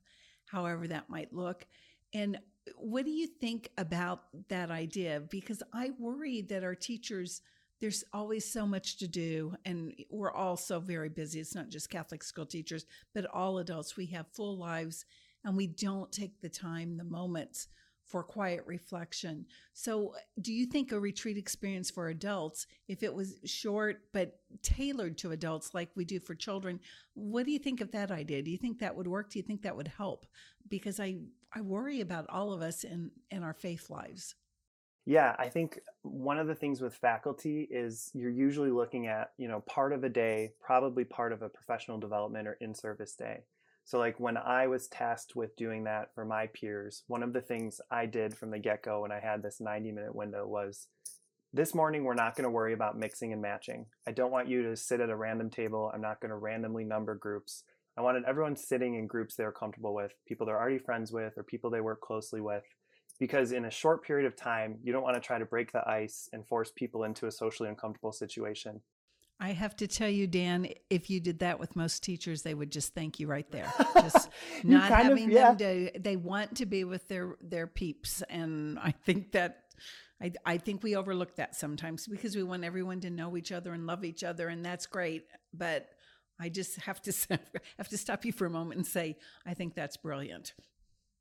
however 0.47 0.87
that 0.89 1.11
might 1.11 1.33
look. 1.33 1.67
And 2.15 2.39
what 2.77 3.05
do 3.05 3.11
you 3.11 3.27
think 3.27 3.71
about 3.77 4.23
that 4.49 4.71
idea? 4.71 5.21
Because 5.29 5.63
I 5.73 5.91
worry 5.99 6.43
that 6.43 6.63
our 6.63 6.77
teachers, 6.77 7.41
there's 7.81 8.05
always 8.13 8.49
so 8.49 8.67
much 8.67 8.99
to 8.99 9.09
do, 9.09 9.57
and 9.65 9.93
we're 10.11 10.31
all 10.31 10.57
so 10.57 10.79
very 10.79 11.09
busy. 11.09 11.41
It's 11.41 11.57
not 11.57 11.71
just 11.71 11.91
Catholic 11.91 12.23
school 12.23 12.47
teachers, 12.47 12.87
but 13.15 13.27
all 13.27 13.59
adults. 13.59 13.97
We 13.97 14.07
have 14.07 14.27
full 14.29 14.57
lives, 14.57 15.07
and 15.45 15.57
we 15.57 15.67
don't 15.67 16.13
take 16.13 16.41
the 16.41 16.49
time, 16.49 16.97
the 16.97 17.05
moments 17.05 17.67
for 18.13 18.23
quiet 18.23 18.63
reflection. 18.67 19.47
So, 19.73 20.13
uh, 20.15 20.19
do 20.43 20.53
you 20.53 20.67
think 20.67 20.93
a 20.93 21.01
retreat 21.01 21.39
experience 21.39 21.91
for 21.91 22.09
adults, 22.09 22.67
if 22.87 23.03
it 23.03 23.13
was 23.13 23.39
short 23.47 24.03
but 24.13 24.39
tailored 24.63 25.17
to 25.19 25.33
adults 25.33 25.73
like 25.73 25.89
we 25.97 26.05
do 26.05 26.21
for 26.21 26.35
children, 26.35 26.79
what 27.15 27.47
do 27.47 27.53
you 27.53 27.59
think 27.59 27.81
of 27.81 27.91
that 27.93 28.11
idea? 28.11 28.43
Do 28.43 28.51
you 28.51 28.59
think 28.59 28.79
that 28.81 28.95
would 28.95 29.09
work? 29.09 29.31
Do 29.31 29.39
you 29.39 29.43
think 29.43 29.63
that 29.63 29.75
would 29.75 29.89
help? 29.89 30.27
Because 30.69 31.01
I 31.01 31.17
I 31.55 31.63
worry 31.63 32.03
about 32.03 32.27
all 32.29 32.53
of 32.53 32.61
us 32.61 32.85
in 32.85 33.11
in 33.31 33.43
our 33.43 33.55
faith 33.55 33.89
lives. 33.89 34.35
Yeah, 35.07 35.35
I 35.39 35.49
think 35.49 35.81
one 36.03 36.39
of 36.39 36.47
the 36.47 36.55
things 36.55 36.81
with 36.81 36.95
faculty 36.95 37.67
is 37.71 38.11
you're 38.15 38.31
usually 38.31 38.71
looking 38.71 39.09
at, 39.09 39.33
you 39.37 39.49
know, 39.49 39.61
part 39.61 39.93
of 39.93 40.05
a 40.05 40.09
day, 40.09 40.53
probably 40.61 41.05
part 41.05 41.33
of 41.33 41.43
a 41.43 41.49
professional 41.49 41.99
development 41.99 42.47
or 42.47 42.57
in-service 42.61 43.17
day. 43.17 43.41
So, 43.85 43.99
like 43.99 44.21
when 44.21 44.37
I 44.37 44.69
was 44.69 44.89
tasked 44.89 45.35
with 45.35 45.57
doing 45.57 45.85
that 45.85 46.15
for 46.15 46.25
my 46.25 46.49
peers, 46.55 47.03
one 47.09 47.23
of 47.23 47.33
the 47.33 47.41
things 47.41 47.81
I 47.91 48.07
did 48.07 48.37
from 48.37 48.51
the 48.51 48.59
get 48.59 48.83
go 48.83 49.03
when 49.03 49.13
I 49.13 49.21
had 49.21 49.43
this 49.43 49.61
90 49.61 49.93
minute 49.93 50.15
window 50.15 50.47
was 50.47 50.87
this 51.55 51.75
morning, 51.75 52.05
we're 52.05 52.15
not 52.15 52.35
going 52.35 52.45
to 52.45 52.51
worry 52.51 52.73
about 52.73 52.97
mixing 52.97 53.33
and 53.33 53.43
matching. 53.43 53.85
I 54.09 54.13
don't 54.13 54.31
want 54.31 54.49
you 54.49 54.63
to 54.63 54.77
sit 54.77 55.01
at 55.01 55.11
a 55.11 55.17
random 55.17 55.51
table. 55.51 55.91
I'm 55.93 56.01
not 56.01 56.19
going 56.19 56.31
to 56.31 56.37
randomly 56.37 56.85
number 56.85 57.15
groups. 57.15 57.65
I 57.99 58.01
wanted 58.01 58.25
everyone 58.27 58.57
sitting 58.57 58.95
in 58.95 59.07
groups 59.07 59.35
they're 59.37 59.53
comfortable 59.53 59.95
with, 59.95 60.13
people 60.27 60.47
they're 60.47 60.59
already 60.59 60.79
friends 60.79 61.13
with, 61.13 61.35
or 61.37 61.43
people 61.43 61.69
they 61.69 61.83
work 61.83 62.01
closely 62.01 62.41
with. 62.41 62.65
Because 63.21 63.53
in 63.53 63.67
a 63.67 63.71
short 63.71 64.03
period 64.03 64.27
of 64.27 64.35
time, 64.35 64.79
you 64.83 64.95
don't 64.95 65.03
want 65.03 65.15
to 65.15 65.21
try 65.21 65.39
to 65.39 65.45
break 65.45 65.73
the 65.73 65.87
ice 65.87 66.27
and 66.33 66.47
force 66.49 66.73
people 66.75 67.05
into 67.05 67.27
a 67.27 67.31
socially 67.31 67.69
uncomfortable 67.69 68.13
situation. 68.13 68.81
I 69.43 69.55
have 69.55 69.75
to 69.79 69.89
tell 69.89 70.09
you, 70.09 70.29
Dan, 70.29 70.69
if 70.89 71.11
you 71.11 71.19
did 71.19 71.41
that 71.41 71.59
with 71.59 71.75
most 71.75 72.05
teachers, 72.05 72.43
they 72.43 72.55
would 72.55 72.71
just 72.71 72.95
thank 72.95 73.19
you 73.19 73.27
right 73.27 73.51
there. 73.51 73.73
Just 73.95 74.29
not 74.63 74.89
having 74.89 75.25
of, 75.25 75.31
yeah. 75.33 75.55
them 75.55 75.89
to, 75.89 75.99
they 75.99 76.15
want 76.15 76.59
to 76.59 76.67
be 76.67 76.85
with 76.85 77.09
their, 77.09 77.35
their 77.41 77.67
peeps. 77.67 78.23
And 78.31 78.79
I 78.79 78.93
think 78.93 79.33
that, 79.33 79.65
I, 80.21 80.31
I 80.47 80.59
think 80.59 80.85
we 80.85 80.95
overlook 80.95 81.35
that 81.37 81.57
sometimes 81.57 82.07
because 82.07 82.37
we 82.37 82.45
want 82.45 82.63
everyone 82.63 83.01
to 83.01 83.11
know 83.11 83.37
each 83.37 83.51
other 83.51 83.73
and 83.73 83.85
love 83.85 84.05
each 84.05 84.23
other. 84.23 84.47
And 84.47 84.65
that's 84.65 84.87
great. 84.87 85.25
But 85.53 85.89
I 86.39 86.49
just 86.49 86.77
have 86.83 87.03
to, 87.03 87.13
have 87.79 87.89
to 87.89 87.99
stop 87.99 88.25
you 88.25 88.31
for 88.31 88.47
a 88.47 88.51
moment 88.51 88.79
and 88.79 88.87
say, 88.87 89.17
I 89.45 89.55
think 89.55 89.75
that's 89.75 89.97
brilliant. 89.97 90.55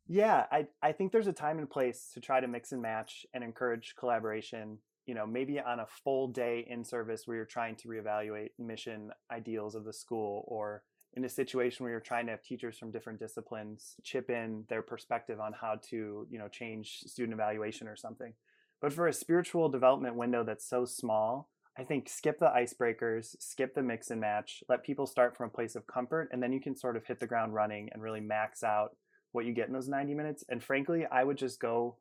Yeah, 0.08 0.46
I, 0.52 0.68
I 0.84 0.92
think 0.92 1.12
there's 1.12 1.26
a 1.26 1.34
time 1.34 1.58
and 1.58 1.68
place 1.68 2.12
to 2.14 2.20
try 2.20 2.40
to 2.40 2.48
mix 2.48 2.72
and 2.72 2.84
match 2.84 3.26
and 3.34 3.44
encourage 3.44 3.96
collaboration 3.98 4.78
you 5.06 5.16
know 5.16 5.26
maybe 5.26 5.60
on 5.60 5.80
a 5.80 5.88
full 6.04 6.28
day 6.28 6.66
in 6.70 6.84
service 6.84 7.24
where 7.26 7.38
you're 7.38 7.46
trying 7.46 7.76
to 7.76 7.88
reevaluate 7.88 8.50
mission 8.60 9.12
ideals 9.32 9.76
of 9.76 9.84
the 9.84 9.94
school 9.94 10.46
or 10.48 10.84
in 11.14 11.26
a 11.26 11.30
situation 11.30 11.84
where 11.84 11.92
you're 11.92 12.00
trying 12.00 12.26
to 12.26 12.32
have 12.32 12.42
teachers 12.42 12.78
from 12.78 12.92
different 12.92 13.20
disciplines 13.20 13.96
chip 14.04 14.30
in 14.30 14.64
their 14.70 14.82
perspective 14.82 15.40
on 15.40 15.54
how 15.60 15.76
to 15.90 16.26
you 16.30 16.40
know 16.40 16.48
change 16.48 17.02
student 17.06 17.34
evaluation 17.34 17.88
or 17.88 17.96
something. 17.96 18.34
But 18.82 18.94
for 18.94 19.08
a 19.08 19.14
spiritual 19.14 19.70
development 19.70 20.16
window 20.16 20.44
that's 20.44 20.68
so 20.68 20.86
small 20.86 21.50
i 21.78 21.84
think 21.84 22.10
skip 22.10 22.38
the 22.40 22.48
icebreakers 22.48 23.36
skip 23.40 23.74
the 23.74 23.82
mix 23.82 24.12
and 24.12 24.20
match 24.20 24.62
let 24.68 24.84
people 24.84 25.08
start 25.08 25.38
from 25.38 25.48
a 25.48 25.52
place 25.52 25.76
of 25.76 25.88
comfort 25.88 26.28
and 26.32 26.44
then 26.44 26.52
you 26.52 26.60
can 26.60 26.76
sort 26.76 26.98
of 26.98 27.06
hit 27.06 27.20
the 27.20 27.28
ground 27.28 27.54
running 27.54 27.90
and 27.94 28.02
really 28.02 28.20
max 28.20 28.64
out 28.64 28.96
what 29.32 29.46
you 29.46 29.54
get 29.54 29.68
in 29.68 29.74
those 29.74 29.88
90 29.88 30.14
minutes. 30.14 30.44
And 30.50 30.64
frankly 30.64 31.06
i 31.10 31.24
would 31.24 31.38
just 31.38 31.60
go 31.60 31.98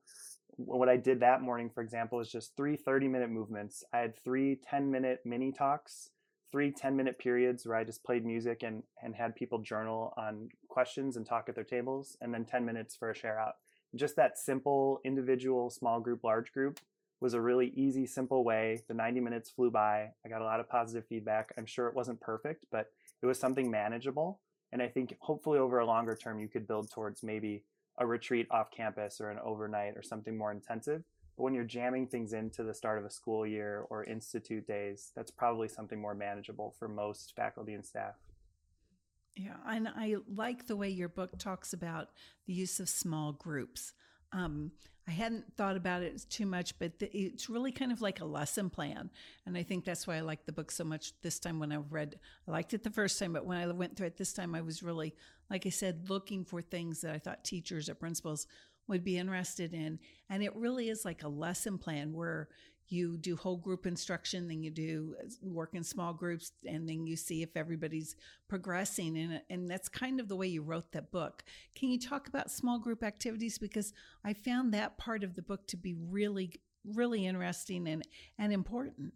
what 0.66 0.88
I 0.88 0.96
did 0.96 1.20
that 1.20 1.42
morning, 1.42 1.70
for 1.70 1.82
example, 1.82 2.20
is 2.20 2.30
just 2.30 2.56
three 2.56 2.76
30 2.76 3.08
minute 3.08 3.30
movements. 3.30 3.84
I 3.92 3.98
had 3.98 4.16
three 4.16 4.56
10 4.56 4.90
minute 4.90 5.20
mini 5.24 5.52
talks, 5.52 6.10
three 6.50 6.70
10 6.70 6.96
minute 6.96 7.18
periods 7.18 7.66
where 7.66 7.76
I 7.76 7.84
just 7.84 8.04
played 8.04 8.24
music 8.24 8.62
and, 8.62 8.82
and 9.02 9.14
had 9.14 9.34
people 9.34 9.58
journal 9.58 10.12
on 10.16 10.48
questions 10.68 11.16
and 11.16 11.26
talk 11.26 11.48
at 11.48 11.54
their 11.54 11.64
tables, 11.64 12.16
and 12.20 12.32
then 12.32 12.44
10 12.44 12.64
minutes 12.64 12.96
for 12.96 13.10
a 13.10 13.14
share 13.14 13.38
out. 13.38 13.54
Just 13.94 14.16
that 14.16 14.38
simple 14.38 15.00
individual, 15.04 15.70
small 15.70 16.00
group, 16.00 16.22
large 16.22 16.52
group 16.52 16.78
was 17.20 17.34
a 17.34 17.40
really 17.40 17.72
easy, 17.76 18.06
simple 18.06 18.44
way. 18.44 18.80
The 18.88 18.94
90 18.94 19.20
minutes 19.20 19.50
flew 19.50 19.70
by. 19.70 20.10
I 20.24 20.28
got 20.28 20.42
a 20.42 20.44
lot 20.44 20.60
of 20.60 20.68
positive 20.68 21.06
feedback. 21.06 21.52
I'm 21.58 21.66
sure 21.66 21.86
it 21.88 21.94
wasn't 21.94 22.20
perfect, 22.20 22.64
but 22.70 22.86
it 23.22 23.26
was 23.26 23.38
something 23.38 23.70
manageable. 23.70 24.40
And 24.72 24.80
I 24.80 24.88
think 24.88 25.14
hopefully 25.20 25.58
over 25.58 25.80
a 25.80 25.86
longer 25.86 26.14
term, 26.14 26.38
you 26.38 26.48
could 26.48 26.66
build 26.66 26.90
towards 26.90 27.22
maybe 27.22 27.64
a 27.98 28.06
retreat 28.06 28.46
off 28.50 28.70
campus 28.70 29.20
or 29.20 29.30
an 29.30 29.38
overnight 29.44 29.96
or 29.96 30.02
something 30.02 30.36
more 30.36 30.52
intensive. 30.52 31.02
But 31.36 31.44
when 31.44 31.54
you're 31.54 31.64
jamming 31.64 32.06
things 32.06 32.32
into 32.32 32.62
the 32.62 32.74
start 32.74 32.98
of 32.98 33.04
a 33.04 33.10
school 33.10 33.46
year 33.46 33.86
or 33.90 34.04
institute 34.04 34.66
days, 34.66 35.12
that's 35.14 35.30
probably 35.30 35.68
something 35.68 36.00
more 36.00 36.14
manageable 36.14 36.74
for 36.78 36.88
most 36.88 37.32
faculty 37.36 37.74
and 37.74 37.84
staff. 37.84 38.14
Yeah, 39.36 39.56
and 39.66 39.88
I 39.88 40.16
like 40.34 40.66
the 40.66 40.76
way 40.76 40.88
your 40.88 41.08
book 41.08 41.38
talks 41.38 41.72
about 41.72 42.08
the 42.46 42.52
use 42.52 42.80
of 42.80 42.88
small 42.88 43.32
groups. 43.32 43.92
Um, 44.32 44.72
I 45.10 45.12
hadn't 45.12 45.56
thought 45.56 45.76
about 45.76 46.02
it 46.02 46.24
too 46.30 46.46
much, 46.46 46.78
but 46.78 47.00
the, 47.00 47.10
it's 47.12 47.50
really 47.50 47.72
kind 47.72 47.90
of 47.90 48.00
like 48.00 48.20
a 48.20 48.24
lesson 48.24 48.70
plan. 48.70 49.10
And 49.44 49.58
I 49.58 49.64
think 49.64 49.84
that's 49.84 50.06
why 50.06 50.18
I 50.18 50.20
like 50.20 50.46
the 50.46 50.52
book 50.52 50.70
so 50.70 50.84
much 50.84 51.14
this 51.20 51.40
time 51.40 51.58
when 51.58 51.72
I 51.72 51.78
read. 51.78 52.20
I 52.46 52.52
liked 52.52 52.74
it 52.74 52.84
the 52.84 52.90
first 52.90 53.18
time, 53.18 53.32
but 53.32 53.44
when 53.44 53.58
I 53.58 53.66
went 53.72 53.96
through 53.96 54.06
it 54.06 54.16
this 54.16 54.32
time, 54.32 54.54
I 54.54 54.60
was 54.60 54.84
really, 54.84 55.16
like 55.50 55.66
I 55.66 55.70
said, 55.70 56.08
looking 56.08 56.44
for 56.44 56.62
things 56.62 57.00
that 57.00 57.12
I 57.12 57.18
thought 57.18 57.42
teachers 57.42 57.88
or 57.88 57.96
principals 57.96 58.46
would 58.86 59.02
be 59.02 59.18
interested 59.18 59.74
in. 59.74 59.98
And 60.28 60.44
it 60.44 60.54
really 60.54 60.90
is 60.90 61.04
like 61.04 61.24
a 61.24 61.28
lesson 61.28 61.76
plan 61.76 62.12
where 62.12 62.46
you 62.90 63.16
do 63.16 63.36
whole 63.36 63.56
group 63.56 63.86
instruction, 63.86 64.48
then 64.48 64.62
you 64.62 64.70
do 64.70 65.14
uh, 65.20 65.28
work 65.42 65.74
in 65.74 65.84
small 65.84 66.12
groups, 66.12 66.52
and 66.66 66.88
then 66.88 67.06
you 67.06 67.16
see 67.16 67.42
if 67.42 67.56
everybody's 67.56 68.16
progressing. 68.48 69.16
And, 69.16 69.40
and 69.48 69.70
that's 69.70 69.88
kind 69.88 70.20
of 70.20 70.28
the 70.28 70.36
way 70.36 70.48
you 70.48 70.62
wrote 70.62 70.92
that 70.92 71.10
book. 71.10 71.44
Can 71.74 71.90
you 71.90 71.98
talk 71.98 72.28
about 72.28 72.50
small 72.50 72.78
group 72.78 73.02
activities? 73.02 73.58
Because 73.58 73.92
I 74.24 74.32
found 74.32 74.74
that 74.74 74.98
part 74.98 75.22
of 75.22 75.36
the 75.36 75.42
book 75.42 75.66
to 75.68 75.76
be 75.76 75.94
really, 75.94 76.60
really 76.84 77.26
interesting 77.26 77.86
and, 77.88 78.02
and 78.38 78.52
important. 78.52 79.12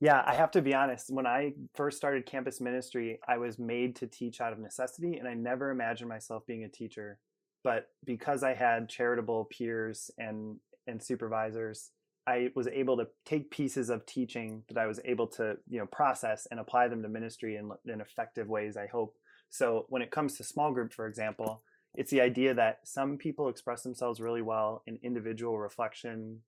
Yeah, 0.00 0.22
I 0.26 0.34
have 0.34 0.50
to 0.52 0.62
be 0.62 0.74
honest. 0.74 1.10
When 1.10 1.26
I 1.26 1.52
first 1.74 1.98
started 1.98 2.24
campus 2.24 2.60
ministry, 2.60 3.20
I 3.28 3.36
was 3.36 3.58
made 3.58 3.94
to 3.96 4.06
teach 4.06 4.40
out 4.40 4.52
of 4.52 4.58
necessity, 4.58 5.18
and 5.18 5.28
I 5.28 5.34
never 5.34 5.70
imagined 5.70 6.08
myself 6.08 6.46
being 6.46 6.64
a 6.64 6.68
teacher. 6.68 7.18
But 7.62 7.88
because 8.06 8.42
I 8.42 8.54
had 8.54 8.88
charitable 8.88 9.48
peers 9.50 10.10
and 10.16 10.56
and 10.86 11.02
supervisors, 11.02 11.90
I 12.30 12.50
was 12.54 12.68
able 12.68 12.96
to 12.98 13.08
take 13.24 13.50
pieces 13.50 13.90
of 13.90 14.06
teaching 14.06 14.62
that 14.68 14.78
I 14.78 14.86
was 14.86 15.00
able 15.04 15.26
to, 15.38 15.56
you 15.68 15.80
know, 15.80 15.86
process 15.86 16.46
and 16.50 16.60
apply 16.60 16.88
them 16.88 17.02
to 17.02 17.08
ministry 17.08 17.56
in, 17.56 17.70
in 17.92 18.00
effective 18.00 18.48
ways, 18.48 18.76
I 18.76 18.86
hope. 18.86 19.16
So 19.50 19.86
when 19.88 20.02
it 20.02 20.12
comes 20.12 20.36
to 20.36 20.44
small 20.44 20.72
group, 20.72 20.92
for 20.92 21.06
example, 21.06 21.62
it's 21.94 22.12
the 22.12 22.20
idea 22.20 22.54
that 22.54 22.80
some 22.84 23.18
people 23.18 23.48
express 23.48 23.82
themselves 23.82 24.20
really 24.20 24.42
well 24.42 24.82
in 24.86 24.98
individual 25.02 25.58
reflection, 25.58 26.40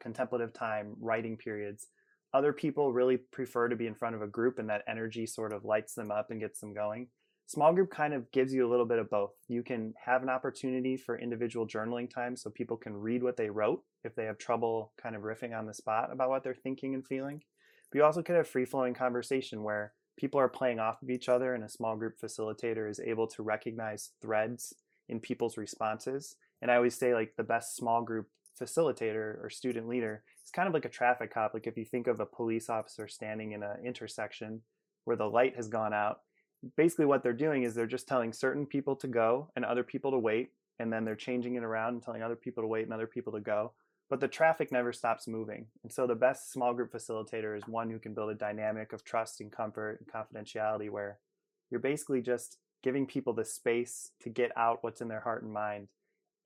contemplative 0.00 0.52
time, 0.52 0.96
writing 1.00 1.36
periods. 1.36 1.86
Other 2.34 2.52
people 2.52 2.92
really 2.92 3.16
prefer 3.16 3.68
to 3.68 3.76
be 3.76 3.86
in 3.86 3.94
front 3.94 4.16
of 4.16 4.22
a 4.22 4.26
group 4.26 4.58
and 4.58 4.68
that 4.68 4.82
energy 4.88 5.24
sort 5.26 5.52
of 5.52 5.64
lights 5.64 5.94
them 5.94 6.10
up 6.10 6.30
and 6.30 6.40
gets 6.40 6.58
them 6.58 6.74
going 6.74 7.06
small 7.46 7.72
group 7.72 7.90
kind 7.90 8.12
of 8.12 8.30
gives 8.32 8.52
you 8.52 8.66
a 8.66 8.70
little 8.70 8.86
bit 8.86 8.98
of 8.98 9.08
both. 9.08 9.32
You 9.48 9.62
can 9.62 9.94
have 10.04 10.22
an 10.22 10.28
opportunity 10.28 10.96
for 10.96 11.18
individual 11.18 11.66
journaling 11.66 12.12
time 12.12 12.36
so 12.36 12.50
people 12.50 12.76
can 12.76 12.96
read 12.96 13.22
what 13.22 13.36
they 13.36 13.50
wrote 13.50 13.82
if 14.04 14.14
they 14.14 14.24
have 14.24 14.38
trouble 14.38 14.92
kind 15.00 15.14
of 15.14 15.22
riffing 15.22 15.56
on 15.56 15.66
the 15.66 15.74
spot 15.74 16.10
about 16.12 16.28
what 16.28 16.42
they're 16.42 16.54
thinking 16.54 16.94
and 16.94 17.06
feeling. 17.06 17.42
But 17.90 17.98
you 17.98 18.04
also 18.04 18.22
could 18.22 18.36
have 18.36 18.48
free 18.48 18.64
flowing 18.64 18.94
conversation 18.94 19.62
where 19.62 19.92
people 20.16 20.40
are 20.40 20.48
playing 20.48 20.80
off 20.80 21.02
of 21.02 21.10
each 21.10 21.28
other 21.28 21.54
and 21.54 21.62
a 21.62 21.68
small 21.68 21.96
group 21.96 22.14
facilitator 22.22 22.90
is 22.90 23.00
able 23.00 23.28
to 23.28 23.42
recognize 23.42 24.10
threads 24.20 24.74
in 25.08 25.20
people's 25.20 25.56
responses. 25.56 26.36
And 26.62 26.70
I 26.70 26.76
always 26.76 26.96
say 26.96 27.14
like 27.14 27.34
the 27.36 27.44
best 27.44 27.76
small 27.76 28.02
group 28.02 28.26
facilitator 28.60 29.42
or 29.44 29.50
student 29.50 29.88
leader 29.88 30.24
is 30.44 30.50
kind 30.50 30.66
of 30.66 30.74
like 30.74 30.86
a 30.86 30.90
traffic 30.90 31.32
cop. 31.32 31.54
Like 31.54 31.66
if 31.66 31.76
you 31.76 31.84
think 31.84 32.06
of 32.06 32.18
a 32.18 32.26
police 32.26 32.68
officer 32.68 33.06
standing 33.06 33.52
in 33.52 33.62
an 33.62 33.84
intersection 33.84 34.62
where 35.04 35.16
the 35.16 35.28
light 35.28 35.54
has 35.54 35.68
gone 35.68 35.92
out 35.92 36.20
basically 36.76 37.06
what 37.06 37.22
they're 37.22 37.32
doing 37.32 37.62
is 37.62 37.74
they're 37.74 37.86
just 37.86 38.08
telling 38.08 38.32
certain 38.32 38.66
people 38.66 38.96
to 38.96 39.06
go 39.06 39.50
and 39.56 39.64
other 39.64 39.82
people 39.82 40.10
to 40.10 40.18
wait 40.18 40.50
and 40.78 40.92
then 40.92 41.04
they're 41.04 41.16
changing 41.16 41.54
it 41.54 41.62
around 41.62 41.94
and 41.94 42.02
telling 42.02 42.22
other 42.22 42.36
people 42.36 42.62
to 42.62 42.66
wait 42.66 42.84
and 42.84 42.92
other 42.92 43.06
people 43.06 43.32
to 43.32 43.40
go 43.40 43.72
but 44.08 44.20
the 44.20 44.28
traffic 44.28 44.70
never 44.70 44.92
stops 44.92 45.26
moving 45.26 45.66
and 45.82 45.92
so 45.92 46.06
the 46.06 46.14
best 46.14 46.52
small 46.52 46.74
group 46.74 46.92
facilitator 46.92 47.56
is 47.56 47.66
one 47.66 47.90
who 47.90 47.98
can 47.98 48.14
build 48.14 48.30
a 48.30 48.34
dynamic 48.34 48.92
of 48.92 49.04
trust 49.04 49.40
and 49.40 49.52
comfort 49.52 50.00
and 50.00 50.08
confidentiality 50.08 50.90
where 50.90 51.18
you're 51.70 51.80
basically 51.80 52.20
just 52.20 52.58
giving 52.82 53.06
people 53.06 53.32
the 53.32 53.44
space 53.44 54.12
to 54.20 54.28
get 54.28 54.50
out 54.56 54.78
what's 54.82 55.00
in 55.00 55.08
their 55.08 55.20
heart 55.20 55.42
and 55.42 55.52
mind 55.52 55.88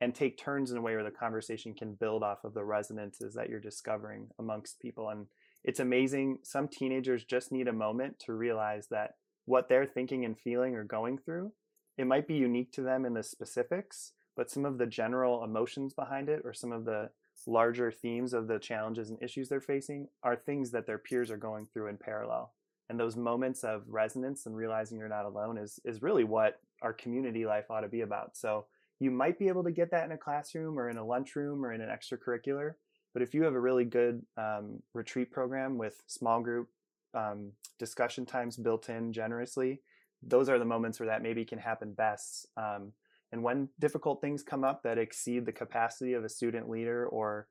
and 0.01 0.15
take 0.15 0.39
turns 0.39 0.71
in 0.71 0.79
a 0.79 0.81
way 0.81 0.95
where 0.95 1.05
the 1.05 1.11
conversation 1.11 1.75
can 1.75 1.93
build 1.93 2.23
off 2.23 2.45
of 2.45 2.55
the 2.55 2.65
resonances 2.65 3.35
that 3.35 3.51
you're 3.51 3.61
discovering 3.61 4.29
amongst 4.39 4.81
people 4.81 5.11
and 5.11 5.27
it's 5.63 5.81
amazing 5.81 6.39
some 6.43 6.69
teenagers 6.69 7.25
just 7.25 7.53
need 7.53 7.69
a 7.69 7.73
moment 7.73 8.19
to 8.19 8.33
realize 8.33 8.87
that 8.89 9.17
what 9.47 9.69
they're 9.69 9.87
thinking 9.87 10.25
and 10.25 10.39
feeling 10.39 10.75
or 10.75 10.85
going 10.85 11.19
through. 11.19 11.53
It 11.99 12.07
might 12.07 12.27
be 12.27 12.35
unique 12.35 12.73
to 12.73 12.83
them 12.83 13.05
in 13.05 13.15
the 13.15 13.23
specifics, 13.23 14.13
but 14.37 14.51
some 14.51 14.65
of 14.65 14.79
the 14.79 14.87
general 14.87 15.45
emotions 15.45 15.93
behind 15.93 16.29
it 16.29 16.43
or 16.45 16.53
some 16.53 16.73
of 16.73 16.85
the 16.85 17.11
larger 17.47 17.91
themes 17.91 18.33
of 18.33 18.49
the 18.49 18.59
challenges 18.59 19.11
and 19.11 19.23
issues 19.23 19.49
they're 19.49 19.61
facing 19.61 20.09
are 20.23 20.37
things 20.37 20.71
that 20.71 20.87
their 20.87 20.99
peers 20.99 21.31
are 21.31 21.37
going 21.37 21.67
through 21.67 21.89
in 21.89 21.97
parallel. 21.97 22.53
And 22.89 22.99
those 22.99 23.17
moments 23.17 23.65
of 23.65 23.83
resonance 23.87 24.47
and 24.47 24.57
realizing 24.57 24.99
you're 24.99 25.09
not 25.09 25.25
alone 25.25 25.59
is 25.59 25.79
is 25.85 26.03
really 26.03 26.25
what 26.25 26.61
our 26.83 26.93
community 26.93 27.47
life 27.47 27.71
ought 27.71 27.83
to 27.83 27.89
be 27.89 28.01
about. 28.01 28.37
So 28.37 28.67
you 28.99 29.11
might 29.11 29.39
be 29.39 29.49
able 29.49 29.65
to 29.65 29.71
get 29.71 29.91
that 29.93 30.05
in 30.05 30.13
a 30.13 30.19
classroom 30.19 30.79
or 30.79 30.91
in 30.91 30.99
a 30.99 31.05
lunchroom 31.05 31.65
or 31.65 31.73
in 31.73 31.81
an 31.81 31.89
extracurricular. 31.89 32.75
But 33.13 33.23
if 33.23 33.35
you 33.35 33.43
have 33.45 33.55
a 33.55 33.61
really 33.61 33.85
good 33.85 34.23
um, 34.37 34.83
retreat 34.95 35.31
program 35.31 35.79
with 35.79 36.03
small 36.07 36.41
group 36.41 36.69
um, 37.15 37.53
discussion 37.79 38.27
times 38.27 38.57
built 38.57 38.89
in 38.89 39.13
generously, 39.13 39.81
those 40.23 40.49
are 40.49 40.59
the 40.59 40.65
moments 40.65 41.01
where 41.01 41.09
that 41.09 41.23
maybe 41.23 41.45
can 41.45 41.59
happen 41.59 41.93
best. 41.93 42.47
Um, 42.57 42.93
and 43.33 43.43
when 43.43 43.69
difficult 43.79 44.21
things 44.21 44.43
come 44.43 44.65
up 44.65 44.83
that 44.83 44.99
exceed 44.99 45.47
the 45.47 45.53
capacity 45.53 46.15
of 46.15 46.25
a 46.25 46.29
student 46.29 46.69
leader 46.69 47.07
or 47.07 47.47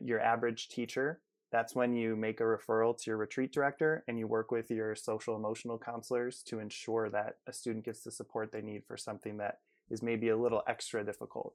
your 0.00 0.20
average 0.20 0.68
teacher, 0.68 1.20
that's 1.50 1.74
when 1.74 1.94
you 1.94 2.14
make 2.14 2.40
a 2.40 2.44
referral 2.44 2.96
to 2.96 3.10
your 3.10 3.16
retreat 3.16 3.52
director 3.52 4.04
and 4.06 4.18
you 4.18 4.26
work 4.26 4.50
with 4.50 4.70
your 4.70 4.94
social 4.94 5.34
emotional 5.34 5.78
counselors 5.78 6.42
to 6.44 6.58
ensure 6.58 7.08
that 7.10 7.36
a 7.46 7.52
student 7.52 7.84
gets 7.84 8.02
the 8.02 8.10
support 8.10 8.52
they 8.52 8.60
need 8.60 8.84
for 8.86 8.96
something 8.96 9.38
that 9.38 9.58
is 9.90 10.02
maybe 10.02 10.28
a 10.28 10.36
little 10.36 10.62
extra 10.68 11.04
difficult. 11.04 11.54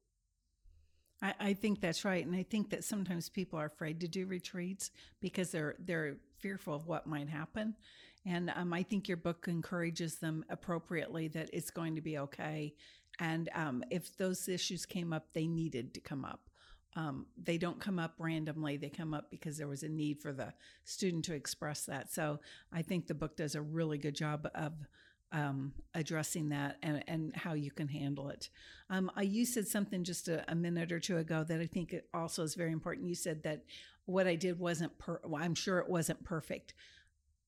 I, 1.24 1.34
I 1.40 1.54
think 1.56 1.82
that's 1.82 2.06
right, 2.06 2.26
and 2.26 2.36
I 2.36 2.44
think 2.44 2.70
that 2.72 2.84
sometimes 2.84 3.30
people 3.30 3.60
are 3.60 3.68
afraid 3.68 4.02
to 4.02 4.08
do 4.08 4.28
retreats 4.28 4.92
because 5.22 5.52
they're 5.52 5.76
they're 5.80 6.18
fearful 6.40 6.76
of 6.76 6.88
what 6.88 7.08
might 7.08 7.30
happen. 7.30 7.76
And 8.26 8.52
um, 8.56 8.74
I 8.74 8.84
think 8.84 9.08
your 9.08 9.18
book 9.18 9.48
encourages 9.50 10.18
them 10.20 10.46
appropriately 10.50 11.30
that 11.30 11.50
it's 11.54 11.72
going 11.72 11.96
to 11.96 12.02
be 12.02 12.18
okay. 12.20 12.74
And 13.20 13.50
um, 13.56 13.84
if 13.92 14.16
those 14.18 14.48
issues 14.50 14.86
came 14.86 15.14
up, 15.14 15.28
they 15.34 15.48
needed 15.48 15.94
to 15.96 16.02
come 16.02 16.26
up. 16.26 16.42
um, 16.96 17.26
they 17.42 17.58
don't 17.58 17.80
come 17.80 18.00
up 18.00 18.14
randomly. 18.20 18.78
They 18.78 18.90
come 18.90 19.14
up 19.14 19.32
because 19.32 19.58
there 19.58 19.68
was 19.68 19.84
a 19.84 19.90
need 19.90 20.22
for 20.22 20.32
the 20.32 20.54
student 20.84 21.26
to 21.26 21.34
express 21.34 21.86
that. 21.86 22.12
So 22.12 22.40
I 22.72 22.82
think 22.82 23.08
the 23.08 23.16
book 23.16 23.36
does 23.36 23.56
a 23.56 23.62
really 23.62 23.98
good 23.98 24.16
job 24.16 24.48
of 24.54 24.74
um, 25.34 25.74
addressing 25.96 26.50
that 26.50 26.78
and, 26.84 27.04
and 27.08 27.36
how 27.36 27.54
you 27.54 27.72
can 27.72 27.88
handle 27.88 28.30
it. 28.30 28.50
Um, 28.90 29.12
I, 29.16 29.24
you 29.24 29.46
said 29.46 29.68
something 29.68 30.04
just 30.04 30.28
a, 30.28 30.50
a, 30.50 30.56
minute 30.56 30.92
or 30.92 31.00
two 31.00 31.18
ago 31.18 31.44
that 31.44 31.60
I 31.60 31.66
think 31.66 31.96
also 32.14 32.44
is 32.44 32.54
very 32.54 32.72
important. 32.72 33.08
You 33.08 33.16
said 33.16 33.42
that 33.44 33.64
what 34.06 34.28
I 34.28 34.36
did 34.36 34.60
wasn't, 34.60 34.98
per- 35.00 35.22
well, 35.26 35.42
I'm 35.42 35.56
sure 35.56 35.80
it 35.80 35.90
wasn't 35.90 36.24
perfect, 36.24 36.76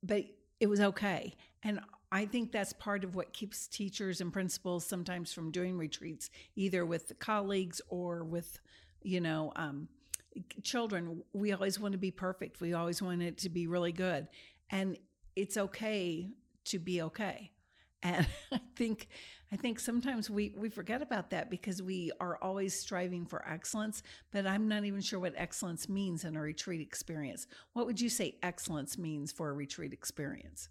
but 0.02 0.26
it 0.60 0.68
was 0.68 0.82
okay. 0.82 1.36
And 1.62 1.80
I 2.12 2.26
think 2.26 2.52
that's 2.52 2.74
part 2.74 3.04
of 3.04 3.14
what 3.14 3.34
keeps 3.34 3.68
teachers 3.68 4.20
and 4.20 4.34
principals 4.34 4.86
sometimes 4.86 5.32
from 5.32 5.52
doing 5.52 5.78
retreats, 5.78 6.32
either 6.56 6.86
with 6.86 7.14
colleagues 7.20 7.82
or 7.90 8.24
with, 8.24 8.60
you 9.04 9.22
know, 9.22 9.54
um, 9.56 9.90
children. 10.64 11.22
We 11.34 11.52
always 11.52 11.80
want 11.80 11.92
to 11.92 12.00
be 12.00 12.12
perfect. 12.12 12.62
We 12.62 12.74
always 12.74 13.00
want 13.00 13.22
it 13.22 13.38
to 13.40 13.50
be 13.50 13.68
really 13.68 13.92
good. 13.92 14.28
And 14.72 14.98
it's 15.36 15.58
okay 15.58 16.32
to 16.66 16.80
be 16.80 17.04
okay 17.04 17.52
and 18.04 18.28
I 18.52 18.60
think 18.76 19.08
I 19.52 19.56
think 19.56 19.80
sometimes 19.80 20.30
we 20.30 20.54
we 20.58 20.70
forget 20.70 21.02
about 21.02 21.30
that 21.32 21.50
because 21.50 21.82
we 21.82 22.12
are 22.20 22.38
always 22.42 22.78
striving 22.78 23.26
for 23.26 23.48
excellence, 23.48 24.04
but 24.32 24.46
I'm 24.46 24.68
not 24.68 24.86
even 24.86 25.02
sure 25.02 25.20
what 25.20 25.34
excellence 25.38 25.88
means 25.88 26.26
in 26.26 26.36
a 26.36 26.42
retreat 26.42 26.82
experience. 26.82 27.48
What 27.74 27.86
would 27.86 28.02
you 28.02 28.10
say 28.10 28.38
excellence 28.44 28.98
means 28.98 29.32
for 29.32 29.50
a 29.50 29.54
retreat 29.54 29.94
experience? 29.94 30.70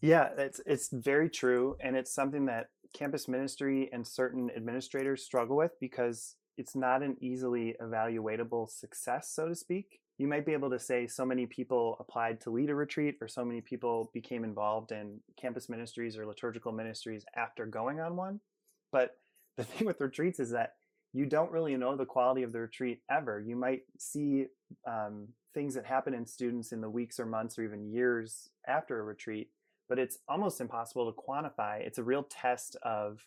Yeah, 0.00 0.30
it's 0.36 0.60
it's 0.66 0.88
very 0.90 1.30
true 1.30 1.76
and 1.80 1.96
it's 1.96 2.12
something 2.12 2.46
that 2.46 2.68
campus 2.92 3.28
ministry 3.28 3.90
and 3.92 4.06
certain 4.06 4.50
administrators 4.56 5.22
struggle 5.22 5.56
with 5.56 5.72
because 5.80 6.36
it's 6.56 6.74
not 6.74 7.02
an 7.02 7.16
easily 7.20 7.74
evaluatable 7.82 8.68
success, 8.70 9.30
so 9.30 9.48
to 9.48 9.54
speak 9.54 10.00
you 10.18 10.26
might 10.26 10.46
be 10.46 10.52
able 10.52 10.70
to 10.70 10.78
say 10.78 11.06
so 11.06 11.26
many 11.26 11.46
people 11.46 11.96
applied 12.00 12.40
to 12.40 12.50
lead 12.50 12.70
a 12.70 12.74
retreat 12.74 13.16
or 13.20 13.28
so 13.28 13.44
many 13.44 13.60
people 13.60 14.10
became 14.14 14.44
involved 14.44 14.92
in 14.92 15.20
campus 15.38 15.68
ministries 15.68 16.16
or 16.16 16.26
liturgical 16.26 16.72
ministries 16.72 17.24
after 17.34 17.66
going 17.66 18.00
on 18.00 18.16
one. 18.16 18.40
But 18.92 19.18
the 19.56 19.64
thing 19.64 19.86
with 19.86 20.00
retreats 20.00 20.40
is 20.40 20.50
that 20.50 20.74
you 21.12 21.26
don't 21.26 21.50
really 21.50 21.76
know 21.76 21.96
the 21.96 22.04
quality 22.04 22.42
of 22.42 22.52
the 22.52 22.60
retreat 22.60 23.00
ever. 23.10 23.40
You 23.40 23.56
might 23.56 23.82
see 23.98 24.46
um, 24.86 25.28
things 25.54 25.74
that 25.74 25.86
happen 25.86 26.14
in 26.14 26.26
students 26.26 26.72
in 26.72 26.80
the 26.80 26.90
weeks 26.90 27.20
or 27.20 27.26
months 27.26 27.58
or 27.58 27.64
even 27.64 27.90
years 27.90 28.50
after 28.66 28.98
a 28.98 29.02
retreat, 29.02 29.50
but 29.88 29.98
it's 29.98 30.18
almost 30.28 30.60
impossible 30.60 31.10
to 31.10 31.18
quantify. 31.18 31.80
It's 31.80 31.98
a 31.98 32.02
real 32.02 32.24
test 32.24 32.76
of 32.82 33.20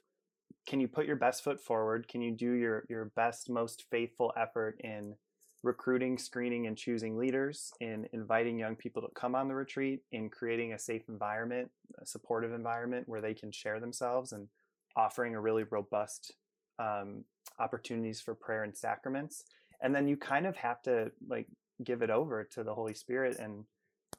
can 0.67 0.79
you 0.79 0.87
put 0.87 1.05
your 1.05 1.15
best 1.15 1.43
foot 1.43 1.59
forward? 1.59 2.07
Can 2.07 2.21
you 2.21 2.31
do 2.31 2.51
your, 2.51 2.85
your 2.89 3.05
best, 3.15 3.49
most 3.49 3.85
faithful 3.89 4.33
effort 4.37 4.79
in 4.83 5.15
recruiting, 5.63 6.17
screening, 6.17 6.67
and 6.67 6.77
choosing 6.77 7.17
leaders, 7.17 7.71
in 7.81 8.07
inviting 8.13 8.57
young 8.57 8.75
people 8.75 9.01
to 9.01 9.09
come 9.13 9.35
on 9.35 9.47
the 9.47 9.55
retreat, 9.55 10.01
in 10.11 10.29
creating 10.29 10.73
a 10.73 10.79
safe 10.79 11.03
environment, 11.09 11.69
a 12.01 12.05
supportive 12.05 12.53
environment 12.53 13.07
where 13.07 13.21
they 13.21 13.33
can 13.33 13.51
share 13.51 13.79
themselves, 13.79 14.31
and 14.31 14.47
offering 14.95 15.35
a 15.35 15.41
really 15.41 15.63
robust 15.69 16.33
um, 16.79 17.23
opportunities 17.59 18.21
for 18.21 18.33
prayer 18.33 18.63
and 18.63 18.75
sacraments. 18.75 19.43
And 19.81 19.93
then 19.93 20.07
you 20.07 20.17
kind 20.17 20.45
of 20.45 20.55
have 20.57 20.81
to 20.83 21.11
like 21.27 21.47
give 21.83 22.01
it 22.01 22.09
over 22.09 22.43
to 22.53 22.63
the 22.63 22.73
Holy 22.73 22.93
Spirit 22.93 23.37
and 23.39 23.65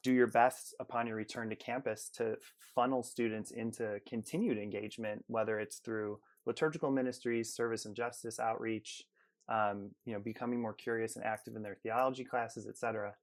do 0.03 0.11
your 0.11 0.27
best 0.27 0.73
upon 0.79 1.05
your 1.07 1.15
return 1.15 1.49
to 1.49 1.55
campus 1.55 2.09
to 2.17 2.35
funnel 2.73 3.03
students 3.03 3.51
into 3.51 3.99
continued 4.07 4.57
engagement, 4.57 5.23
whether 5.27 5.59
it's 5.59 5.77
through 5.77 6.19
liturgical 6.45 6.89
ministries, 6.89 7.53
service 7.53 7.85
and 7.85 7.95
justice 7.95 8.39
outreach, 8.39 9.03
um, 9.49 9.89
you 10.05 10.13
know, 10.13 10.19
becoming 10.19 10.61
more 10.61 10.73
curious 10.73 11.15
and 11.15 11.25
active 11.25 11.55
in 11.55 11.63
their 11.63 11.77
theology 11.83 12.23
classes, 12.23 12.67
etc. 12.67 13.13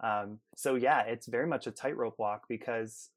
Um, 0.00 0.38
so 0.56 0.74
yeah, 0.74 1.02
it's 1.02 1.26
very 1.26 1.46
much 1.46 1.66
a 1.66 1.70
tightrope 1.70 2.18
walk 2.18 2.44
because 2.48 3.10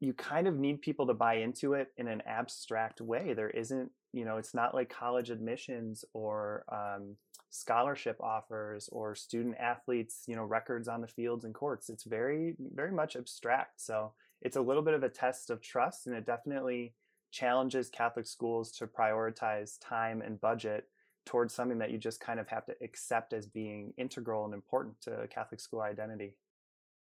you 0.00 0.12
kind 0.12 0.48
of 0.48 0.58
need 0.58 0.82
people 0.82 1.06
to 1.06 1.14
buy 1.14 1.34
into 1.34 1.74
it 1.74 1.92
in 1.96 2.08
an 2.08 2.22
abstract 2.26 3.00
way. 3.00 3.34
There 3.34 3.50
isn't, 3.50 3.90
you 4.12 4.24
know, 4.24 4.36
it's 4.36 4.54
not 4.54 4.74
like 4.74 4.90
college 4.90 5.30
admissions 5.30 6.04
or 6.12 6.64
um, 6.70 7.16
scholarship 7.50 8.16
offers 8.20 8.88
or 8.90 9.14
student 9.14 9.56
athletes, 9.58 10.24
you 10.26 10.34
know, 10.34 10.42
records 10.42 10.88
on 10.88 11.02
the 11.02 11.06
fields 11.06 11.44
and 11.44 11.54
courts. 11.54 11.88
It's 11.88 12.04
very, 12.04 12.56
very 12.74 12.90
much 12.90 13.14
abstract. 13.14 13.80
So 13.80 14.12
it's 14.40 14.56
a 14.56 14.60
little 14.60 14.82
bit 14.82 14.94
of 14.94 15.04
a 15.04 15.08
test 15.08 15.50
of 15.50 15.62
trust, 15.62 16.08
and 16.08 16.16
it 16.16 16.26
definitely 16.26 16.94
challenges 17.30 17.88
Catholic 17.88 18.26
schools 18.26 18.72
to 18.72 18.86
prioritize 18.86 19.76
time 19.80 20.20
and 20.20 20.40
budget 20.40 20.88
towards 21.24 21.54
something 21.54 21.78
that 21.78 21.90
you 21.90 21.98
just 21.98 22.20
kind 22.20 22.40
of 22.40 22.48
have 22.48 22.64
to 22.66 22.74
accept 22.82 23.32
as 23.32 23.46
being 23.46 23.92
integral 23.96 24.44
and 24.44 24.54
important 24.54 25.00
to 25.02 25.26
Catholic 25.30 25.60
school 25.60 25.80
identity. 25.80 26.34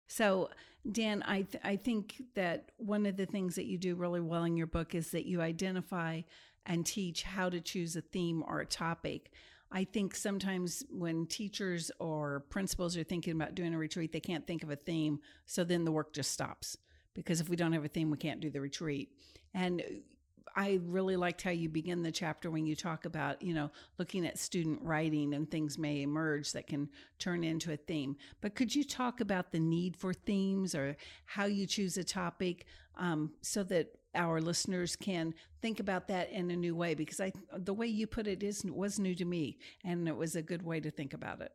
So, 0.08 0.50
Dan, 0.90 1.22
I 1.26 1.42
th- 1.42 1.62
I 1.64 1.76
think 1.76 2.22
that 2.34 2.72
one 2.76 3.06
of 3.06 3.16
the 3.16 3.26
things 3.26 3.54
that 3.54 3.64
you 3.64 3.78
do 3.78 3.94
really 3.94 4.20
well 4.20 4.44
in 4.44 4.56
your 4.56 4.66
book 4.66 4.94
is 4.94 5.10
that 5.12 5.26
you 5.26 5.40
identify 5.40 6.22
and 6.66 6.84
teach 6.84 7.22
how 7.22 7.48
to 7.48 7.60
choose 7.60 7.96
a 7.96 8.00
theme 8.00 8.44
or 8.46 8.60
a 8.60 8.66
topic. 8.66 9.30
I 9.70 9.84
think 9.84 10.14
sometimes 10.14 10.84
when 10.90 11.26
teachers 11.26 11.90
or 11.98 12.44
principals 12.50 12.96
are 12.96 13.04
thinking 13.04 13.34
about 13.34 13.54
doing 13.54 13.72
a 13.72 13.78
retreat, 13.78 14.12
they 14.12 14.20
can't 14.20 14.46
think 14.46 14.62
of 14.62 14.70
a 14.70 14.76
theme, 14.76 15.20
so 15.46 15.64
then 15.64 15.84
the 15.84 15.92
work 15.92 16.12
just 16.12 16.32
stops 16.32 16.76
because 17.14 17.40
if 17.40 17.48
we 17.48 17.56
don't 17.56 17.72
have 17.72 17.84
a 17.84 17.88
theme, 17.88 18.10
we 18.10 18.18
can't 18.18 18.40
do 18.40 18.50
the 18.50 18.60
retreat. 18.60 19.10
And 19.54 19.82
I 20.56 20.80
really 20.84 21.16
liked 21.16 21.42
how 21.42 21.50
you 21.50 21.68
begin 21.68 22.02
the 22.02 22.12
chapter 22.12 22.50
when 22.50 22.66
you 22.66 22.76
talk 22.76 23.04
about, 23.04 23.42
you 23.42 23.54
know, 23.54 23.70
looking 23.98 24.26
at 24.26 24.38
student 24.38 24.80
writing 24.82 25.34
and 25.34 25.50
things 25.50 25.78
may 25.78 26.02
emerge 26.02 26.52
that 26.52 26.66
can 26.66 26.88
turn 27.18 27.44
into 27.44 27.72
a 27.72 27.76
theme. 27.76 28.16
But 28.40 28.54
could 28.54 28.74
you 28.74 28.84
talk 28.84 29.20
about 29.20 29.52
the 29.52 29.60
need 29.60 29.96
for 29.96 30.12
themes 30.12 30.74
or 30.74 30.96
how 31.26 31.46
you 31.46 31.66
choose 31.66 31.96
a 31.96 32.04
topic 32.04 32.66
um, 32.96 33.32
so 33.40 33.62
that 33.64 33.94
our 34.14 34.40
listeners 34.40 34.96
can 34.96 35.34
think 35.60 35.80
about 35.80 36.08
that 36.08 36.30
in 36.30 36.50
a 36.50 36.56
new 36.56 36.74
way? 36.74 36.94
Because 36.94 37.20
I, 37.20 37.32
the 37.56 37.74
way 37.74 37.86
you 37.86 38.06
put 38.06 38.26
it 38.26 38.42
is 38.42 38.64
was 38.64 38.98
new 38.98 39.14
to 39.14 39.24
me, 39.24 39.58
and 39.84 40.08
it 40.08 40.16
was 40.16 40.36
a 40.36 40.42
good 40.42 40.62
way 40.62 40.80
to 40.80 40.90
think 40.90 41.14
about 41.14 41.40
it. 41.40 41.52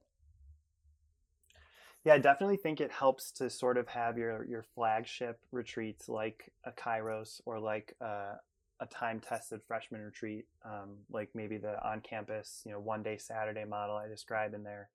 Yeah, 2.07 2.13
I 2.13 2.19
definitely 2.19 2.55
think 2.55 2.79
it 2.79 2.89
helps 2.89 3.31
to 3.33 3.49
sort 3.49 3.77
of 3.77 3.87
have 3.89 4.17
your 4.17 4.45
your 4.45 4.63
flagship 4.63 5.39
retreats 5.51 6.07
like 6.07 6.49
a 6.63 6.71
Kairos 6.71 7.41
or 7.45 7.59
like 7.59 7.95
uh, 7.99 8.35
a 8.79 8.85
time 8.85 9.19
tested 9.19 9.61
freshman 9.67 10.01
retreat, 10.01 10.45
um, 10.65 10.97
like 11.09 11.29
maybe 11.33 11.57
the 11.57 11.75
on 11.87 12.01
campus, 12.01 12.61
you 12.65 12.71
know, 12.71 12.79
one 12.79 13.03
day 13.03 13.17
Saturday 13.17 13.65
model 13.65 13.95
I 13.95 14.07
describe 14.07 14.53
in 14.53 14.63
there. 14.63 14.89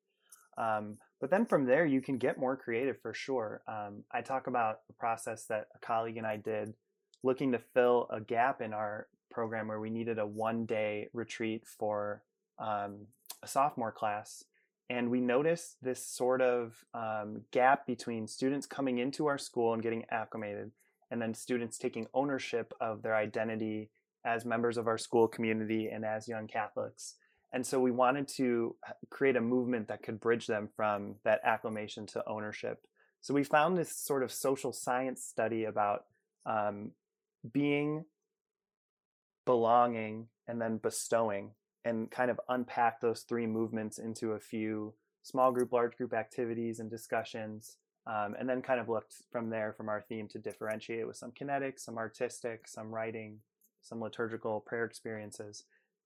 Um, 0.58 0.98
but 1.20 1.30
then 1.30 1.46
from 1.46 1.64
there, 1.64 1.86
you 1.86 2.00
can 2.00 2.18
get 2.18 2.38
more 2.38 2.56
creative 2.56 3.00
for 3.00 3.14
sure. 3.14 3.62
Um, 3.66 4.04
I 4.12 4.20
talk 4.20 4.46
about 4.46 4.80
a 4.90 4.92
process 4.92 5.46
that 5.46 5.68
a 5.74 5.78
colleague 5.84 6.18
and 6.18 6.26
I 6.26 6.36
did 6.36 6.74
looking 7.22 7.52
to 7.52 7.58
fill 7.58 8.08
a 8.10 8.20
gap 8.20 8.60
in 8.60 8.72
our 8.72 9.06
program 9.30 9.68
where 9.68 9.80
we 9.80 9.90
needed 9.90 10.18
a 10.18 10.26
one 10.26 10.66
day 10.66 11.08
retreat 11.12 11.64
for 11.66 12.22
um, 12.58 13.06
a 13.42 13.48
sophomore 13.48 13.92
class. 13.92 14.44
And 14.90 15.10
we 15.10 15.20
noticed 15.20 15.76
this 15.82 16.04
sort 16.04 16.42
of 16.42 16.84
um, 16.92 17.42
gap 17.50 17.86
between 17.86 18.26
students 18.26 18.66
coming 18.66 18.98
into 18.98 19.26
our 19.26 19.38
school 19.38 19.72
and 19.72 19.82
getting 19.82 20.04
acclimated 20.10 20.70
and 21.12 21.20
then 21.20 21.34
students 21.34 21.76
taking 21.76 22.06
ownership 22.14 22.72
of 22.80 23.02
their 23.02 23.14
identity 23.14 23.90
as 24.24 24.46
members 24.46 24.78
of 24.78 24.86
our 24.86 24.96
school 24.96 25.28
community 25.28 25.88
and 25.92 26.06
as 26.06 26.26
young 26.26 26.48
Catholics. 26.48 27.16
And 27.52 27.66
so 27.66 27.78
we 27.78 27.90
wanted 27.90 28.28
to 28.38 28.74
create 29.10 29.36
a 29.36 29.40
movement 29.42 29.88
that 29.88 30.02
could 30.02 30.18
bridge 30.18 30.46
them 30.46 30.70
from 30.74 31.16
that 31.24 31.40
acclamation 31.44 32.06
to 32.08 32.24
ownership. 32.26 32.78
So 33.20 33.34
we 33.34 33.44
found 33.44 33.76
this 33.76 33.92
sort 33.94 34.22
of 34.22 34.32
social 34.32 34.72
science 34.72 35.22
study 35.22 35.64
about 35.64 36.04
um, 36.46 36.92
being, 37.52 38.06
belonging, 39.44 40.28
and 40.48 40.58
then 40.58 40.78
bestowing, 40.78 41.50
and 41.84 42.10
kind 42.10 42.30
of 42.30 42.40
unpack 42.48 43.02
those 43.02 43.26
three 43.28 43.46
movements 43.46 43.98
into 43.98 44.32
a 44.32 44.40
few 44.40 44.94
small 45.22 45.52
group, 45.52 45.74
large 45.74 45.94
group 45.98 46.14
activities 46.14 46.80
and 46.80 46.90
discussions 46.90 47.76
um, 48.06 48.34
and 48.38 48.48
then 48.48 48.62
kind 48.62 48.80
of 48.80 48.88
looked 48.88 49.14
from 49.30 49.50
there 49.50 49.72
from 49.72 49.88
our 49.88 50.00
theme 50.00 50.28
to 50.28 50.38
differentiate 50.38 51.06
with 51.06 51.16
some 51.16 51.30
kinetic, 51.30 51.78
some 51.78 51.98
artistic, 51.98 52.66
some 52.66 52.92
writing, 52.92 53.38
some 53.80 54.00
liturgical 54.00 54.60
prayer 54.60 54.84
experiences. 54.84 55.64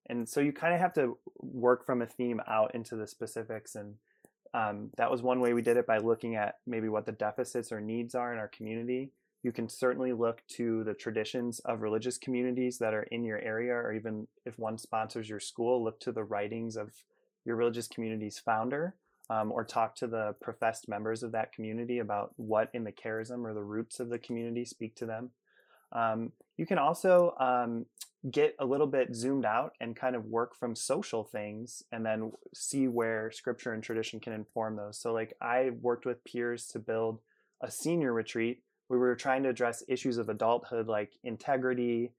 And 0.09 0.29
so 0.29 0.41
you 0.41 0.53
kind 0.53 0.75
of 0.75 0.81
have 0.81 0.93
to 0.95 1.19
work 1.39 1.85
from 1.85 2.03
a 2.03 2.07
theme 2.07 2.41
out 2.47 2.75
into 2.75 2.97
the 2.97 3.07
specifics. 3.07 3.75
And 3.75 3.95
um, 4.55 4.91
that 4.97 5.11
was 5.11 5.23
one 5.23 5.41
way 5.41 5.53
we 5.53 5.63
did 5.63 5.77
it 5.77 5.87
by 5.87 5.99
looking 5.99 6.37
at 6.37 6.57
maybe 6.67 6.89
what 6.89 7.07
the 7.07 7.13
deficits 7.13 7.73
or 7.73 7.81
needs 7.81 8.15
are 8.15 8.33
in 8.33 8.39
our 8.39 8.49
community. 8.49 9.11
You 9.43 9.53
can 9.53 9.69
certainly 9.69 10.13
look 10.13 10.43
to 10.57 10.85
the 10.85 10.95
traditions 10.95 11.61
of 11.61 11.83
religious 11.83 12.19
communities 12.19 12.79
that 12.79 12.95
are 12.95 13.05
in 13.05 13.25
your 13.25 13.39
area, 13.39 13.73
or 13.73 13.93
even 13.93 14.27
if 14.45 14.59
one 14.59 14.77
sponsors 14.77 15.29
your 15.29 15.41
school, 15.41 15.83
look 15.83 16.01
to 16.01 16.13
the 16.13 16.25
writings 16.25 16.77
of 16.77 16.91
your 17.45 17.57
religious 17.57 17.87
community's 17.87 18.39
founder 18.39 18.95
um, 19.31 19.53
or 19.53 19.65
talk 19.65 19.95
to 19.97 20.07
the 20.07 20.35
professed 20.41 20.89
members 20.89 21.23
of 21.23 21.33
that 21.33 21.53
community 21.53 21.99
about 21.99 22.33
what 22.37 22.71
in 22.73 22.85
the 22.85 22.93
charism 22.93 23.45
or 23.45 23.55
the 23.55 23.63
roots 23.63 24.01
of 24.01 24.09
the 24.09 24.19
community 24.19 24.65
speak 24.65 24.95
to 24.97 25.07
them. 25.07 25.31
Um, 25.93 26.33
you 26.57 26.67
can 26.67 26.79
also 26.79 27.35
um, 27.39 27.87
get 28.31 28.55
a 28.59 28.65
little 28.65 28.87
bit 28.87 29.15
zoomed 29.15 29.45
out 29.45 29.73
and 29.81 29.97
kind 29.97 30.17
of 30.17 30.25
work 30.27 30.55
from 30.55 30.75
social 30.75 31.25
things 31.25 31.83
and 31.93 32.05
then 32.05 32.33
see 32.55 32.89
where 32.89 33.31
scripture 33.31 33.73
and 33.73 33.83
tradition 33.83 34.21
can 34.21 34.33
inform 34.33 34.77
those. 34.77 35.01
So, 35.01 35.13
like, 35.13 35.35
I 35.41 35.71
worked 35.81 36.07
with 36.07 36.25
peers 36.25 36.67
to 36.69 36.79
build 36.79 37.21
a 37.63 37.71
senior 37.71 38.13
retreat 38.13 38.63
we 38.89 38.99
were 38.99 39.17
trying 39.17 39.43
to 39.43 39.49
address 39.49 39.83
issues 39.89 40.19
of 40.19 40.29
adulthood 40.29 40.87
like 40.87 41.13
integrity, 41.25 42.13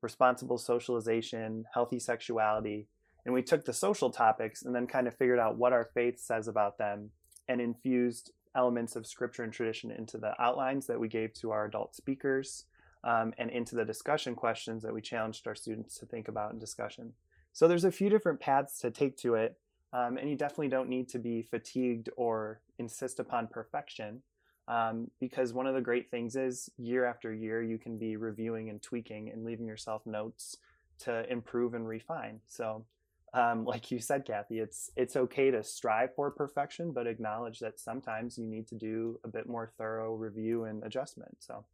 responsible 0.00 0.58
socialization, 0.58 1.64
healthy 1.72 1.98
sexuality. 1.98 2.88
And 3.24 3.34
we 3.34 3.42
took 3.42 3.64
the 3.64 3.72
social 3.72 4.10
topics 4.10 4.62
and 4.62 4.74
then 4.74 4.86
kind 4.86 5.06
of 5.06 5.16
figured 5.16 5.38
out 5.38 5.56
what 5.56 5.72
our 5.72 5.88
faith 5.94 6.18
says 6.18 6.48
about 6.48 6.78
them 6.78 7.10
and 7.48 7.60
infused 7.60 8.32
elements 8.54 8.96
of 8.96 9.06
scripture 9.06 9.42
and 9.42 9.52
tradition 9.52 9.90
into 9.90 10.18
the 10.18 10.32
outlines 10.40 10.86
that 10.86 11.00
we 11.00 11.08
gave 11.08 11.32
to 11.34 11.50
our 11.50 11.64
adult 11.64 11.94
speakers 11.94 12.66
um, 13.02 13.32
and 13.38 13.50
into 13.50 13.74
the 13.74 13.84
discussion 13.84 14.34
questions 14.34 14.82
that 14.82 14.94
we 14.94 15.00
challenged 15.00 15.46
our 15.46 15.54
students 15.54 15.98
to 15.98 16.06
think 16.06 16.28
about 16.28 16.52
in 16.52 16.58
discussion. 16.58 17.12
So 17.52 17.68
there's 17.68 17.84
a 17.84 17.92
few 17.92 18.08
different 18.08 18.40
paths 18.40 18.78
to 18.80 18.90
take 18.90 19.16
to 19.18 19.34
it, 19.34 19.56
um, 19.92 20.16
and 20.16 20.28
you 20.28 20.36
definitely 20.36 20.68
don't 20.68 20.88
need 20.88 21.08
to 21.10 21.18
be 21.18 21.42
fatigued 21.42 22.08
or 22.16 22.60
insist 22.78 23.20
upon 23.20 23.48
perfection. 23.48 24.22
Um, 24.66 25.10
because 25.20 25.52
one 25.52 25.66
of 25.66 25.74
the 25.74 25.82
great 25.82 26.10
things 26.10 26.36
is 26.36 26.70
year 26.78 27.04
after 27.04 27.34
year 27.34 27.62
you 27.62 27.76
can 27.76 27.98
be 27.98 28.16
reviewing 28.16 28.70
and 28.70 28.80
tweaking 28.80 29.28
and 29.28 29.44
leaving 29.44 29.66
yourself 29.66 30.06
notes 30.06 30.56
to 31.00 31.30
improve 31.30 31.74
and 31.74 31.86
refine. 31.86 32.40
So 32.46 32.86
um, 33.34 33.64
like 33.64 33.90
you 33.90 33.98
said, 33.98 34.24
Kathy, 34.24 34.60
it's 34.60 34.90
it's 34.96 35.16
okay 35.16 35.50
to 35.50 35.62
strive 35.64 36.14
for 36.14 36.30
perfection, 36.30 36.92
but 36.92 37.06
acknowledge 37.06 37.58
that 37.60 37.80
sometimes 37.80 38.38
you 38.38 38.46
need 38.46 38.68
to 38.68 38.76
do 38.76 39.20
a 39.24 39.28
bit 39.28 39.48
more 39.48 39.72
thorough 39.76 40.14
review 40.14 40.64
and 40.64 40.84
adjustment. 40.84 41.36
So 41.40 41.64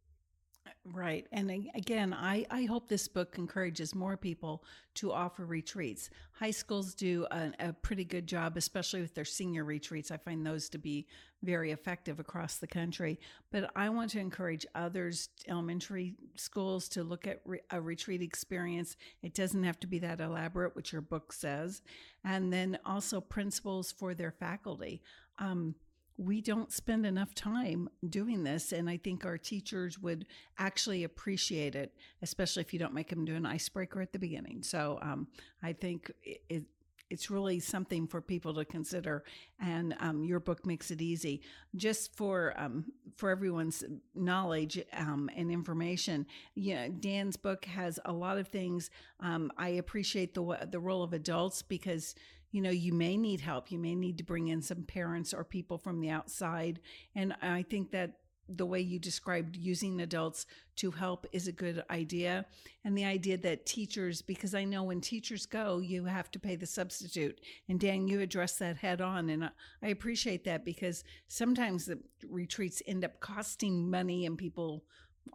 Right. 0.83 1.27
And 1.31 1.51
again, 1.75 2.11
I, 2.11 2.43
I 2.49 2.63
hope 2.63 2.89
this 2.89 3.07
book 3.07 3.35
encourages 3.37 3.93
more 3.93 4.17
people 4.17 4.63
to 4.95 5.11
offer 5.11 5.45
retreats. 5.45 6.09
High 6.31 6.49
schools 6.49 6.95
do 6.95 7.27
a, 7.29 7.51
a, 7.59 7.73
pretty 7.73 8.03
good 8.03 8.25
job, 8.25 8.57
especially 8.57 9.01
with 9.01 9.13
their 9.13 9.25
senior 9.25 9.63
retreats. 9.63 10.09
I 10.09 10.17
find 10.17 10.43
those 10.43 10.69
to 10.69 10.79
be 10.79 11.05
very 11.43 11.71
effective 11.71 12.19
across 12.19 12.57
the 12.57 12.65
country. 12.65 13.19
But 13.51 13.69
I 13.75 13.89
want 13.89 14.09
to 14.11 14.19
encourage 14.19 14.65
others, 14.73 15.29
elementary 15.47 16.15
schools, 16.35 16.89
to 16.89 17.03
look 17.03 17.27
at 17.27 17.41
re- 17.45 17.61
a 17.69 17.79
retreat 17.79 18.23
experience. 18.23 18.97
It 19.21 19.35
doesn't 19.35 19.63
have 19.63 19.79
to 19.81 19.87
be 19.87 19.99
that 19.99 20.19
elaborate, 20.19 20.75
which 20.75 20.91
your 20.93 21.01
book 21.01 21.31
says. 21.31 21.83
And 22.23 22.51
then 22.51 22.79
also 22.85 23.21
principals 23.21 23.91
for 23.91 24.15
their 24.15 24.31
faculty. 24.31 25.03
Um, 25.37 25.75
we 26.17 26.41
don't 26.41 26.71
spend 26.71 27.05
enough 27.05 27.33
time 27.33 27.89
doing 28.07 28.43
this. 28.43 28.71
And 28.71 28.89
I 28.89 28.97
think 28.97 29.25
our 29.25 29.37
teachers 29.37 29.99
would 29.99 30.25
actually 30.57 31.03
appreciate 31.03 31.75
it, 31.75 31.93
especially 32.21 32.61
if 32.61 32.73
you 32.73 32.79
don't 32.79 32.93
make 32.93 33.09
them 33.09 33.25
do 33.25 33.35
an 33.35 33.45
icebreaker 33.45 34.01
at 34.01 34.13
the 34.13 34.19
beginning. 34.19 34.63
So 34.63 34.99
um, 35.01 35.27
I 35.63 35.73
think 35.73 36.11
it, 36.23 36.65
it's 37.11 37.29
really 37.29 37.59
something 37.59 38.07
for 38.07 38.21
people 38.21 38.53
to 38.53 38.63
consider, 38.63 39.25
and 39.59 39.93
um, 39.99 40.23
your 40.23 40.39
book 40.39 40.65
makes 40.65 40.91
it 40.91 41.01
easy. 41.01 41.41
Just 41.75 42.15
for 42.15 42.53
um, 42.57 42.85
for 43.17 43.29
everyone's 43.29 43.83
knowledge 44.15 44.81
um, 44.93 45.29
and 45.35 45.51
information, 45.51 46.25
yeah, 46.55 46.87
Dan's 46.87 47.35
book 47.35 47.65
has 47.65 47.99
a 48.05 48.13
lot 48.13 48.37
of 48.37 48.47
things. 48.47 48.89
Um, 49.19 49.51
I 49.57 49.69
appreciate 49.69 50.33
the 50.33 50.67
the 50.71 50.79
role 50.79 51.03
of 51.03 51.11
adults 51.11 51.61
because 51.61 52.15
you 52.51 52.61
know, 52.61 52.69
you 52.69 52.93
may 52.93 53.17
need 53.17 53.41
help. 53.41 53.71
You 53.71 53.79
may 53.79 53.95
need 53.95 54.17
to 54.17 54.23
bring 54.23 54.49
in 54.49 54.61
some 54.61 54.83
parents 54.83 55.33
or 55.33 55.43
people 55.43 55.77
from 55.77 56.01
the 56.01 56.09
outside. 56.09 56.79
And 57.15 57.33
I 57.41 57.63
think 57.63 57.91
that 57.91 58.17
the 58.57 58.65
way 58.65 58.81
you 58.81 58.99
described 58.99 59.55
using 59.55 60.01
adults 60.01 60.45
to 60.75 60.91
help 60.91 61.25
is 61.31 61.47
a 61.47 61.53
good 61.53 61.83
idea. 61.89 62.45
And 62.83 62.97
the 62.97 63.05
idea 63.05 63.37
that 63.37 63.65
teachers, 63.65 64.21
because 64.21 64.53
I 64.53 64.65
know 64.65 64.83
when 64.83 64.99
teachers 64.99 65.45
go, 65.45 65.79
you 65.79 66.05
have 66.05 66.29
to 66.31 66.39
pay 66.39 66.55
the 66.55 66.65
substitute. 66.65 67.39
And 67.69 67.79
Dan, 67.79 68.07
you 68.07 68.19
address 68.19 68.57
that 68.57 68.77
head 68.77 68.99
on. 68.99 69.29
And 69.29 69.49
I 69.81 69.87
appreciate 69.87 70.43
that 70.45 70.65
because 70.65 71.03
sometimes 71.27 71.85
the 71.85 71.99
retreats 72.29 72.81
end 72.85 73.05
up 73.05 73.19
costing 73.19 73.89
money 73.89 74.25
and 74.25 74.37
people 74.37 74.83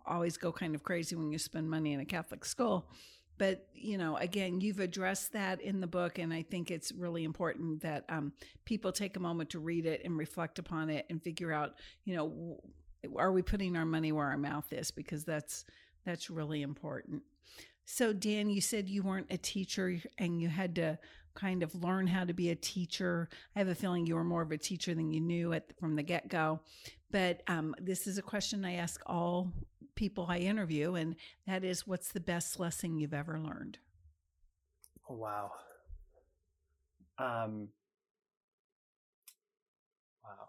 always 0.05 0.37
go 0.37 0.53
kind 0.53 0.75
of 0.75 0.83
crazy 0.83 1.17
when 1.17 1.31
you 1.33 1.39
spend 1.39 1.71
money 1.71 1.93
in 1.93 2.01
a 2.01 2.05
Catholic 2.05 2.45
school 2.45 2.91
but 3.39 3.67
you 3.75 3.99
know 3.99 4.17
again 4.17 4.61
you've 4.61 4.81
addressed 4.81 5.33
that 5.33 5.61
in 5.61 5.81
the 5.81 5.87
book 5.87 6.19
and 6.19 6.33
i 6.33 6.43
think 6.43 6.71
it's 6.71 6.93
really 6.93 7.25
important 7.25 7.81
that 7.83 8.05
um, 8.09 8.33
people 8.65 8.93
take 8.93 9.17
a 9.17 9.21
moment 9.21 9.51
to 9.51 9.59
read 9.59 9.87
it 9.87 10.03
and 10.05 10.17
reflect 10.17 10.59
upon 10.59 10.91
it 10.91 11.07
and 11.11 11.23
figure 11.23 11.53
out 11.53 11.75
you 12.05 12.15
know 12.15 12.59
are 13.17 13.33
we 13.33 13.43
putting 13.43 13.77
our 13.77 13.85
money 13.85 14.13
where 14.13 14.27
our 14.27 14.37
mouth 14.37 14.73
is? 14.73 14.91
Because 14.91 15.25
that's 15.25 15.65
that's 16.05 16.31
really 16.31 16.63
important. 16.63 17.23
So 17.85 18.13
dan 18.13 18.49
you 18.49 18.61
said 18.61 18.89
you 18.89 19.03
weren't 19.03 19.31
a 19.31 19.39
teacher 19.39 19.97
and 20.19 20.41
you 20.41 20.49
had 20.49 20.75
to 20.77 20.99
kind 21.35 21.63
of 21.63 21.75
learn 21.75 22.07
how 22.07 22.25
to 22.25 22.33
be 22.33 22.51
a 22.51 22.55
teacher. 22.55 23.29
I 23.55 23.59
have 23.59 23.69
a 23.69 23.75
feeling 23.75 24.07
you 24.07 24.15
were 24.15 24.25
more 24.25 24.43
of 24.43 24.53
a 24.53 24.59
teacher 24.59 24.95
than 24.95 25.11
you 25.11 25.21
knew 25.21 25.53
at 25.53 25.79
from 25.79 25.95
the 25.95 26.03
get-go. 26.03 26.61
But 27.11 27.43
um, 27.47 27.75
this 27.79 28.07
is 28.07 28.19
a 28.19 28.23
question 28.23 28.65
i 28.65 28.75
ask 28.75 29.01
all 29.07 29.53
people 29.97 30.27
I 30.29 30.39
interview, 30.39 30.95
and 30.95 31.17
that 31.47 31.65
is 31.65 31.87
what's 31.87 32.13
the 32.13 32.21
best 32.21 32.61
lesson 32.61 32.97
you've 32.97 33.15
ever 33.15 33.41
learned? 33.41 33.79
Oh, 35.11 35.15
wow. 35.15 35.51
Um, 37.19 37.69
wow. 40.23 40.49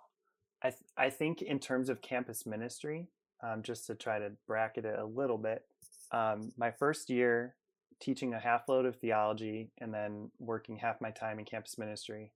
I, 0.62 0.70
th- 0.70 0.82
I 0.98 1.10
think 1.10 1.42
in 1.42 1.60
terms 1.60 1.90
of 1.90 2.02
campus 2.02 2.46
ministry, 2.46 3.08
um, 3.42 3.64
just 3.64 3.88
to 3.88 3.96
try 3.96 4.20
to 4.20 4.32
bracket 4.46 4.86
it 4.86 5.00
a 5.00 5.06
little 5.06 5.38
bit, 5.38 5.66
um, 6.12 6.52
my 6.58 6.72
first 6.72 7.10
year 7.10 7.56
teaching 8.00 8.34
a 8.34 8.40
half 8.40 8.70
load 8.70 8.86
of 8.86 8.96
theology 8.98 9.72
and 9.80 9.94
then 9.94 10.30
working 10.40 10.78
half 10.78 11.02
my 11.02 11.12
time 11.12 11.40
in 11.40 11.46
campus 11.46 11.78
ministry, 11.78 12.32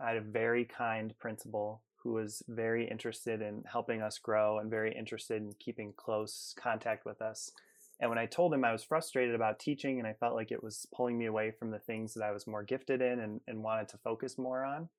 I 0.00 0.08
had 0.08 0.16
a 0.16 0.22
very 0.22 0.64
kind 0.64 1.14
principal 1.18 1.82
who 2.04 2.12
was 2.12 2.42
very 2.46 2.86
interested 2.88 3.40
in 3.40 3.64
helping 3.70 4.02
us 4.02 4.18
grow 4.18 4.58
and 4.58 4.70
very 4.70 4.94
interested 4.94 5.42
in 5.42 5.54
keeping 5.58 5.92
close 5.96 6.54
contact 6.56 7.04
with 7.04 7.20
us. 7.20 7.50
And 7.98 8.10
when 8.10 8.18
I 8.18 8.26
told 8.26 8.52
him 8.52 8.64
I 8.64 8.72
was 8.72 8.84
frustrated 8.84 9.34
about 9.34 9.58
teaching 9.58 9.98
and 9.98 10.06
I 10.06 10.12
felt 10.12 10.34
like 10.34 10.52
it 10.52 10.62
was 10.62 10.86
pulling 10.94 11.16
me 11.16 11.26
away 11.26 11.50
from 11.50 11.70
the 11.70 11.78
things 11.78 12.14
that 12.14 12.24
I 12.24 12.32
was 12.32 12.46
more 12.46 12.62
gifted 12.62 13.00
in 13.00 13.20
and, 13.20 13.40
and 13.48 13.62
wanted 13.62 13.88
to 13.88 13.98
focus 13.98 14.36
more 14.36 14.64
on, 14.64 14.90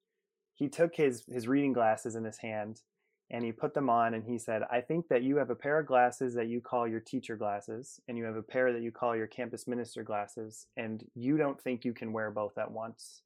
he 0.56 0.68
took 0.68 0.96
his, 0.96 1.24
his 1.32 1.48
reading 1.48 1.74
glasses 1.74 2.16
in 2.16 2.24
his 2.24 2.38
hand 2.38 2.82
and 3.30 3.44
he 3.44 3.52
put 3.52 3.74
them 3.74 3.90
on 3.90 4.14
and 4.14 4.24
he 4.24 4.38
said, 4.38 4.64
I 4.72 4.82
think 4.82 5.08
that 5.10 5.24
you 5.24 5.38
have 5.38 5.50
a 5.50 5.56
pair 5.56 5.80
of 5.80 5.88
glasses 5.88 6.36
that 6.36 6.48
you 6.48 6.62
call 6.62 6.88
your 6.88 7.00
teacher 7.00 7.36
glasses, 7.36 8.00
and 8.08 8.18
you 8.18 8.24
have 8.26 8.36
a 8.36 8.44
pair 8.44 8.72
that 8.72 8.84
you 8.84 8.92
call 8.92 9.16
your 9.16 9.28
campus 9.28 9.68
minister 9.68 10.04
glasses, 10.04 10.68
and 10.78 11.04
you 11.16 11.36
don't 11.38 11.60
think 11.60 11.84
you 11.84 11.94
can 11.94 12.14
wear 12.14 12.30
both 12.30 12.58
at 12.58 12.72
once. 12.72 13.24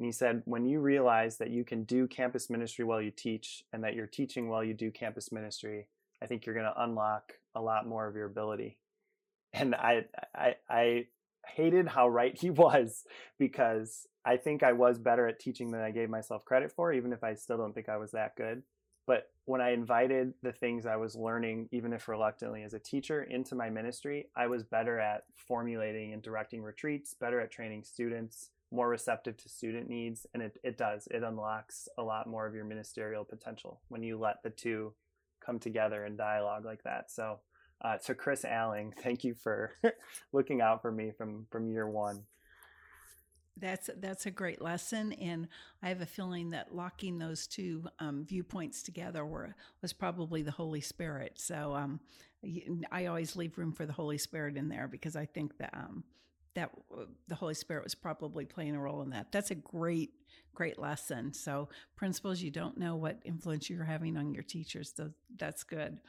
And 0.00 0.06
he 0.06 0.12
said, 0.12 0.40
when 0.46 0.64
you 0.64 0.80
realize 0.80 1.36
that 1.36 1.50
you 1.50 1.62
can 1.62 1.84
do 1.84 2.08
campus 2.08 2.48
ministry 2.48 2.86
while 2.86 3.02
you 3.02 3.10
teach 3.10 3.64
and 3.70 3.84
that 3.84 3.94
you're 3.94 4.06
teaching 4.06 4.48
while 4.48 4.64
you 4.64 4.72
do 4.72 4.90
campus 4.90 5.30
ministry, 5.30 5.88
I 6.22 6.26
think 6.26 6.46
you're 6.46 6.54
going 6.54 6.72
to 6.72 6.82
unlock 6.82 7.34
a 7.54 7.60
lot 7.60 7.86
more 7.86 8.08
of 8.08 8.16
your 8.16 8.24
ability. 8.24 8.78
And 9.52 9.74
I, 9.74 10.06
I, 10.34 10.54
I 10.70 11.06
hated 11.46 11.86
how 11.86 12.08
right 12.08 12.34
he 12.34 12.48
was 12.50 13.04
because 13.38 14.06
I 14.24 14.38
think 14.38 14.62
I 14.62 14.72
was 14.72 14.98
better 14.98 15.28
at 15.28 15.38
teaching 15.38 15.70
than 15.70 15.82
I 15.82 15.90
gave 15.90 16.08
myself 16.08 16.46
credit 16.46 16.72
for, 16.72 16.94
even 16.94 17.12
if 17.12 17.22
I 17.22 17.34
still 17.34 17.58
don't 17.58 17.74
think 17.74 17.90
I 17.90 17.98
was 17.98 18.12
that 18.12 18.36
good. 18.36 18.62
But 19.06 19.24
when 19.44 19.60
I 19.60 19.72
invited 19.72 20.32
the 20.42 20.52
things 20.52 20.86
I 20.86 20.96
was 20.96 21.14
learning, 21.14 21.68
even 21.72 21.92
if 21.92 22.08
reluctantly 22.08 22.62
as 22.62 22.72
a 22.72 22.78
teacher, 22.78 23.24
into 23.24 23.54
my 23.54 23.68
ministry, 23.68 24.28
I 24.34 24.46
was 24.46 24.62
better 24.62 24.98
at 24.98 25.24
formulating 25.36 26.14
and 26.14 26.22
directing 26.22 26.62
retreats, 26.62 27.12
better 27.20 27.38
at 27.38 27.50
training 27.50 27.84
students, 27.84 28.48
more 28.72 28.88
receptive 28.88 29.36
to 29.36 29.48
student 29.48 29.88
needs 29.88 30.26
and 30.34 30.42
it, 30.42 30.58
it 30.62 30.78
does. 30.78 31.08
It 31.10 31.22
unlocks 31.22 31.88
a 31.98 32.02
lot 32.02 32.26
more 32.26 32.46
of 32.46 32.54
your 32.54 32.64
ministerial 32.64 33.24
potential 33.24 33.80
when 33.88 34.02
you 34.02 34.18
let 34.18 34.42
the 34.42 34.50
two 34.50 34.92
come 35.44 35.58
together 35.58 36.04
in 36.04 36.16
dialogue 36.16 36.64
like 36.64 36.82
that. 36.84 37.10
So 37.10 37.40
uh, 37.82 37.96
to 37.96 38.14
chris 38.14 38.44
alling 38.44 38.92
thank 39.02 39.24
you 39.24 39.34
for 39.34 39.72
looking 40.32 40.60
out 40.60 40.82
for 40.82 40.92
me 40.92 41.12
from 41.16 41.46
from 41.50 41.70
year 41.70 41.88
one. 41.88 42.22
That's 43.56 43.90
that's 43.98 44.24
a 44.24 44.30
great 44.30 44.62
lesson, 44.62 45.12
and 45.14 45.46
I 45.82 45.88
have 45.88 46.00
a 46.00 46.06
feeling 46.06 46.50
that 46.50 46.74
locking 46.74 47.18
those 47.18 47.46
two 47.46 47.84
um, 47.98 48.24
viewpoints 48.24 48.82
together 48.82 49.26
were 49.26 49.54
was 49.82 49.92
probably 49.92 50.40
the 50.40 50.50
Holy 50.50 50.80
Spirit. 50.80 51.32
So 51.36 51.74
um, 51.74 52.00
I 52.90 53.06
always 53.06 53.36
leave 53.36 53.58
room 53.58 53.72
for 53.72 53.84
the 53.84 53.92
Holy 53.92 54.16
Spirit 54.16 54.56
in 54.56 54.68
there 54.68 54.88
because 54.88 55.14
I 55.14 55.26
think 55.26 55.58
that 55.58 55.74
um, 55.74 56.04
that 56.54 56.70
the 57.28 57.34
Holy 57.34 57.54
Spirit 57.54 57.84
was 57.84 57.94
probably 57.94 58.44
playing 58.44 58.74
a 58.74 58.80
role 58.80 59.02
in 59.02 59.10
that. 59.10 59.30
That's 59.32 59.50
a 59.50 59.54
great, 59.54 60.10
great 60.54 60.78
lesson. 60.78 61.32
So, 61.32 61.68
principals, 61.96 62.40
you 62.40 62.50
don't 62.50 62.76
know 62.76 62.96
what 62.96 63.20
influence 63.24 63.70
you're 63.70 63.84
having 63.84 64.16
on 64.16 64.34
your 64.34 64.42
teachers. 64.42 64.92
So 64.96 65.10
that's 65.36 65.62
good. 65.62 66.00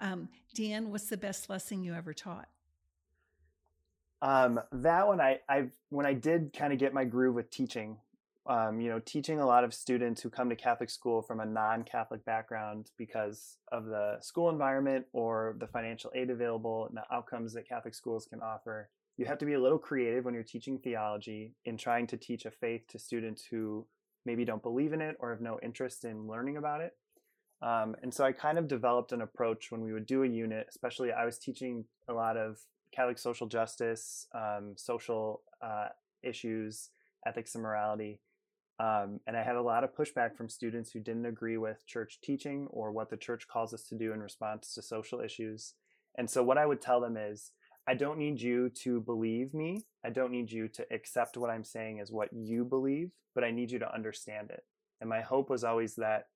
Um, 0.00 0.28
Dan, 0.54 0.90
what's 0.90 1.08
the 1.08 1.16
best 1.16 1.50
lesson 1.50 1.82
you 1.82 1.94
ever 1.94 2.12
taught? 2.12 2.48
Um, 4.22 4.60
that 4.72 5.06
one, 5.06 5.20
I, 5.20 5.40
I, 5.48 5.68
when 5.90 6.06
I 6.06 6.14
did 6.14 6.52
kind 6.56 6.72
of 6.72 6.78
get 6.78 6.94
my 6.94 7.04
groove 7.04 7.34
with 7.34 7.50
teaching, 7.50 7.96
um, 8.46 8.80
you 8.80 8.88
know, 8.88 9.00
teaching 9.00 9.40
a 9.40 9.46
lot 9.46 9.64
of 9.64 9.74
students 9.74 10.22
who 10.22 10.30
come 10.30 10.48
to 10.48 10.56
Catholic 10.56 10.90
school 10.90 11.22
from 11.22 11.40
a 11.40 11.44
non-Catholic 11.46 12.24
background 12.24 12.90
because 12.96 13.58
of 13.70 13.86
the 13.86 14.18
school 14.20 14.48
environment 14.48 15.06
or 15.12 15.56
the 15.58 15.66
financial 15.66 16.10
aid 16.14 16.30
available 16.30 16.86
and 16.86 16.96
the 16.96 17.14
outcomes 17.14 17.52
that 17.54 17.68
Catholic 17.68 17.94
schools 17.94 18.26
can 18.26 18.40
offer. 18.40 18.88
You 19.16 19.26
have 19.26 19.38
to 19.38 19.46
be 19.46 19.54
a 19.54 19.60
little 19.60 19.78
creative 19.78 20.24
when 20.24 20.34
you're 20.34 20.42
teaching 20.42 20.78
theology 20.78 21.54
in 21.64 21.76
trying 21.76 22.06
to 22.08 22.16
teach 22.16 22.46
a 22.46 22.50
faith 22.50 22.82
to 22.88 22.98
students 22.98 23.44
who 23.44 23.86
maybe 24.24 24.44
don't 24.44 24.62
believe 24.62 24.92
in 24.92 25.00
it 25.00 25.16
or 25.20 25.30
have 25.30 25.40
no 25.40 25.58
interest 25.62 26.04
in 26.04 26.26
learning 26.26 26.56
about 26.56 26.80
it. 26.80 26.92
Um, 27.60 27.94
and 28.02 28.12
so 28.12 28.24
I 28.24 28.32
kind 28.32 28.58
of 28.58 28.66
developed 28.66 29.12
an 29.12 29.22
approach 29.22 29.70
when 29.70 29.82
we 29.82 29.92
would 29.92 30.06
do 30.06 30.24
a 30.24 30.28
unit, 30.28 30.66
especially 30.68 31.12
I 31.12 31.24
was 31.24 31.38
teaching 31.38 31.84
a 32.08 32.12
lot 32.12 32.36
of 32.36 32.58
Catholic 32.94 33.18
social 33.18 33.46
justice, 33.46 34.26
um, 34.34 34.74
social 34.76 35.42
uh, 35.62 35.88
issues, 36.22 36.90
ethics 37.26 37.54
and 37.54 37.62
morality. 37.62 38.20
Um, 38.80 39.20
and 39.26 39.36
I 39.36 39.42
had 39.42 39.56
a 39.56 39.62
lot 39.62 39.84
of 39.84 39.94
pushback 39.94 40.36
from 40.36 40.48
students 40.48 40.90
who 40.90 40.98
didn't 40.98 41.26
agree 41.26 41.56
with 41.56 41.86
church 41.86 42.18
teaching 42.22 42.66
or 42.70 42.90
what 42.90 43.10
the 43.10 43.16
church 43.16 43.46
calls 43.46 43.72
us 43.72 43.84
to 43.84 43.94
do 43.94 44.12
in 44.12 44.20
response 44.20 44.74
to 44.74 44.82
social 44.82 45.20
issues. 45.20 45.74
And 46.18 46.28
so, 46.28 46.42
what 46.42 46.58
I 46.58 46.66
would 46.66 46.80
tell 46.80 47.00
them 47.00 47.16
is, 47.16 47.52
I 47.86 47.94
don't 47.94 48.18
need 48.18 48.40
you 48.40 48.68
to 48.70 49.00
believe 49.00 49.54
me. 49.54 49.84
I 50.04 50.10
don't 50.10 50.30
need 50.30 50.52
you 50.52 50.68
to 50.68 50.86
accept 50.92 51.36
what 51.36 51.50
I'm 51.50 51.64
saying 51.64 52.00
as 52.00 52.12
what 52.12 52.32
you 52.32 52.64
believe, 52.64 53.10
but 53.34 53.44
I 53.44 53.50
need 53.50 53.70
you 53.70 53.78
to 53.80 53.94
understand 53.94 54.50
it. 54.50 54.64
And 55.00 55.10
my 55.10 55.20
hope 55.20 55.50
was 55.50 55.64
always 55.64 55.96
that 55.96 56.28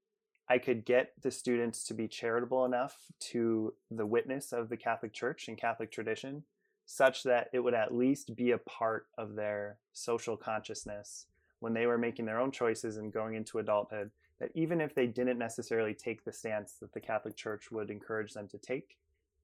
I 0.48 0.58
could 0.58 0.84
get 0.84 1.12
the 1.22 1.30
students 1.30 1.84
to 1.84 1.94
be 1.94 2.08
charitable 2.08 2.64
enough 2.64 2.96
to 3.30 3.74
the 3.90 4.06
witness 4.06 4.52
of 4.52 4.68
the 4.68 4.76
Catholic 4.76 5.12
Church 5.12 5.48
and 5.48 5.56
Catholic 5.56 5.90
tradition, 5.90 6.44
such 6.84 7.22
that 7.24 7.48
it 7.52 7.60
would 7.60 7.74
at 7.74 7.94
least 7.94 8.36
be 8.36 8.52
a 8.52 8.58
part 8.58 9.06
of 9.18 9.34
their 9.34 9.78
social 9.92 10.36
consciousness 10.36 11.26
when 11.60 11.74
they 11.74 11.86
were 11.86 11.98
making 11.98 12.26
their 12.26 12.40
own 12.40 12.50
choices 12.50 12.96
and 12.96 13.12
going 13.12 13.34
into 13.34 13.58
adulthood, 13.58 14.10
that 14.38 14.50
even 14.54 14.80
if 14.80 14.94
they 14.94 15.06
didn't 15.06 15.38
necessarily 15.38 15.94
take 15.94 16.24
the 16.24 16.32
stance 16.32 16.74
that 16.80 16.92
the 16.92 17.00
Catholic 17.00 17.34
Church 17.34 17.72
would 17.72 17.90
encourage 17.90 18.34
them 18.34 18.46
to 18.48 18.58
take, 18.58 18.96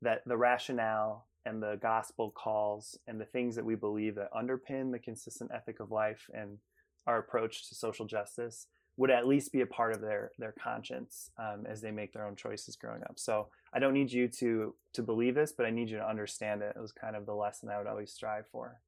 that 0.03 0.23
the 0.27 0.37
rationale 0.37 1.27
and 1.45 1.63
the 1.63 1.79
gospel 1.83 2.31
calls 2.31 2.99
and 3.07 3.21
the 3.21 3.25
things 3.25 3.57
that 3.57 3.65
we 3.65 3.75
believe 3.75 4.15
that 4.15 4.33
underpin 4.33 4.93
the 4.93 4.99
consistent 4.99 5.51
ethic 5.55 5.81
of 5.81 5.91
life 5.91 6.31
and 6.33 6.59
our 7.07 7.19
approach 7.19 7.69
to 7.69 7.75
social 7.75 8.07
justice 8.07 8.67
would 8.97 9.11
at 9.11 9.27
least 9.27 9.53
be 9.53 9.63
a 9.63 9.67
part 9.67 9.95
of 9.95 10.01
their 10.01 10.31
their 10.39 10.53
conscience 10.53 11.31
um, 11.39 11.65
as 11.67 11.81
they 11.81 11.91
make 11.91 12.13
their 12.13 12.27
own 12.27 12.37
choices 12.37 12.77
growing 12.77 13.03
up. 13.05 13.19
So 13.19 13.49
I 13.73 13.79
don't 13.79 13.95
need 13.95 14.13
you 14.13 14.29
to 14.29 14.75
to 14.93 15.03
believe 15.03 15.35
this, 15.35 15.53
but 15.53 15.67
I 15.67 15.71
need 15.71 15.89
you 15.89 15.97
to 15.97 16.09
understand 16.09 16.63
it. 16.63 16.75
It 16.77 16.81
was 16.81 16.93
kind 16.93 17.17
of 17.17 17.27
the 17.27 17.35
lesson 17.35 17.69
I 17.69 17.79
would 17.79 17.87
always 17.87 18.13
strive 18.13 18.47
for. 18.53 18.81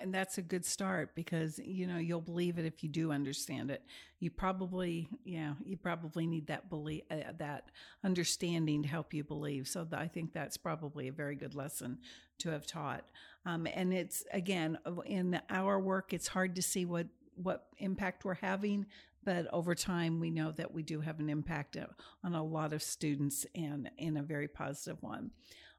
And 0.00 0.12
that's 0.12 0.38
a 0.38 0.42
good 0.42 0.64
start 0.64 1.14
because 1.14 1.58
you 1.58 1.86
know 1.86 1.98
you'll 1.98 2.22
believe 2.22 2.58
it 2.58 2.64
if 2.64 2.82
you 2.82 2.88
do 2.88 3.12
understand 3.12 3.70
it. 3.70 3.82
You 4.20 4.30
probably, 4.30 5.08
yeah, 5.24 5.52
you 5.64 5.76
probably 5.76 6.26
need 6.26 6.46
that 6.46 6.70
belief, 6.70 7.02
uh, 7.10 7.32
that 7.38 7.70
understanding 8.02 8.82
to 8.82 8.88
help 8.88 9.12
you 9.12 9.22
believe. 9.22 9.68
So 9.68 9.86
I 9.92 10.08
think 10.08 10.32
that's 10.32 10.56
probably 10.56 11.08
a 11.08 11.12
very 11.12 11.36
good 11.36 11.54
lesson 11.54 11.98
to 12.38 12.50
have 12.50 12.66
taught. 12.66 13.04
Um, 13.44 13.66
and 13.66 13.92
it's 13.92 14.24
again 14.32 14.78
in 15.04 15.40
our 15.50 15.78
work, 15.78 16.14
it's 16.14 16.28
hard 16.28 16.56
to 16.56 16.62
see 16.62 16.86
what 16.86 17.06
what 17.34 17.66
impact 17.76 18.24
we're 18.24 18.34
having, 18.34 18.86
but 19.24 19.46
over 19.52 19.74
time 19.74 20.20
we 20.20 20.30
know 20.30 20.52
that 20.52 20.72
we 20.72 20.82
do 20.82 21.00
have 21.00 21.20
an 21.20 21.28
impact 21.28 21.76
uh, 21.76 21.84
on 22.24 22.34
a 22.34 22.42
lot 22.42 22.72
of 22.72 22.82
students 22.82 23.44
and 23.54 23.90
in 23.98 24.16
a 24.16 24.22
very 24.22 24.48
positive 24.48 25.02
one. 25.02 25.30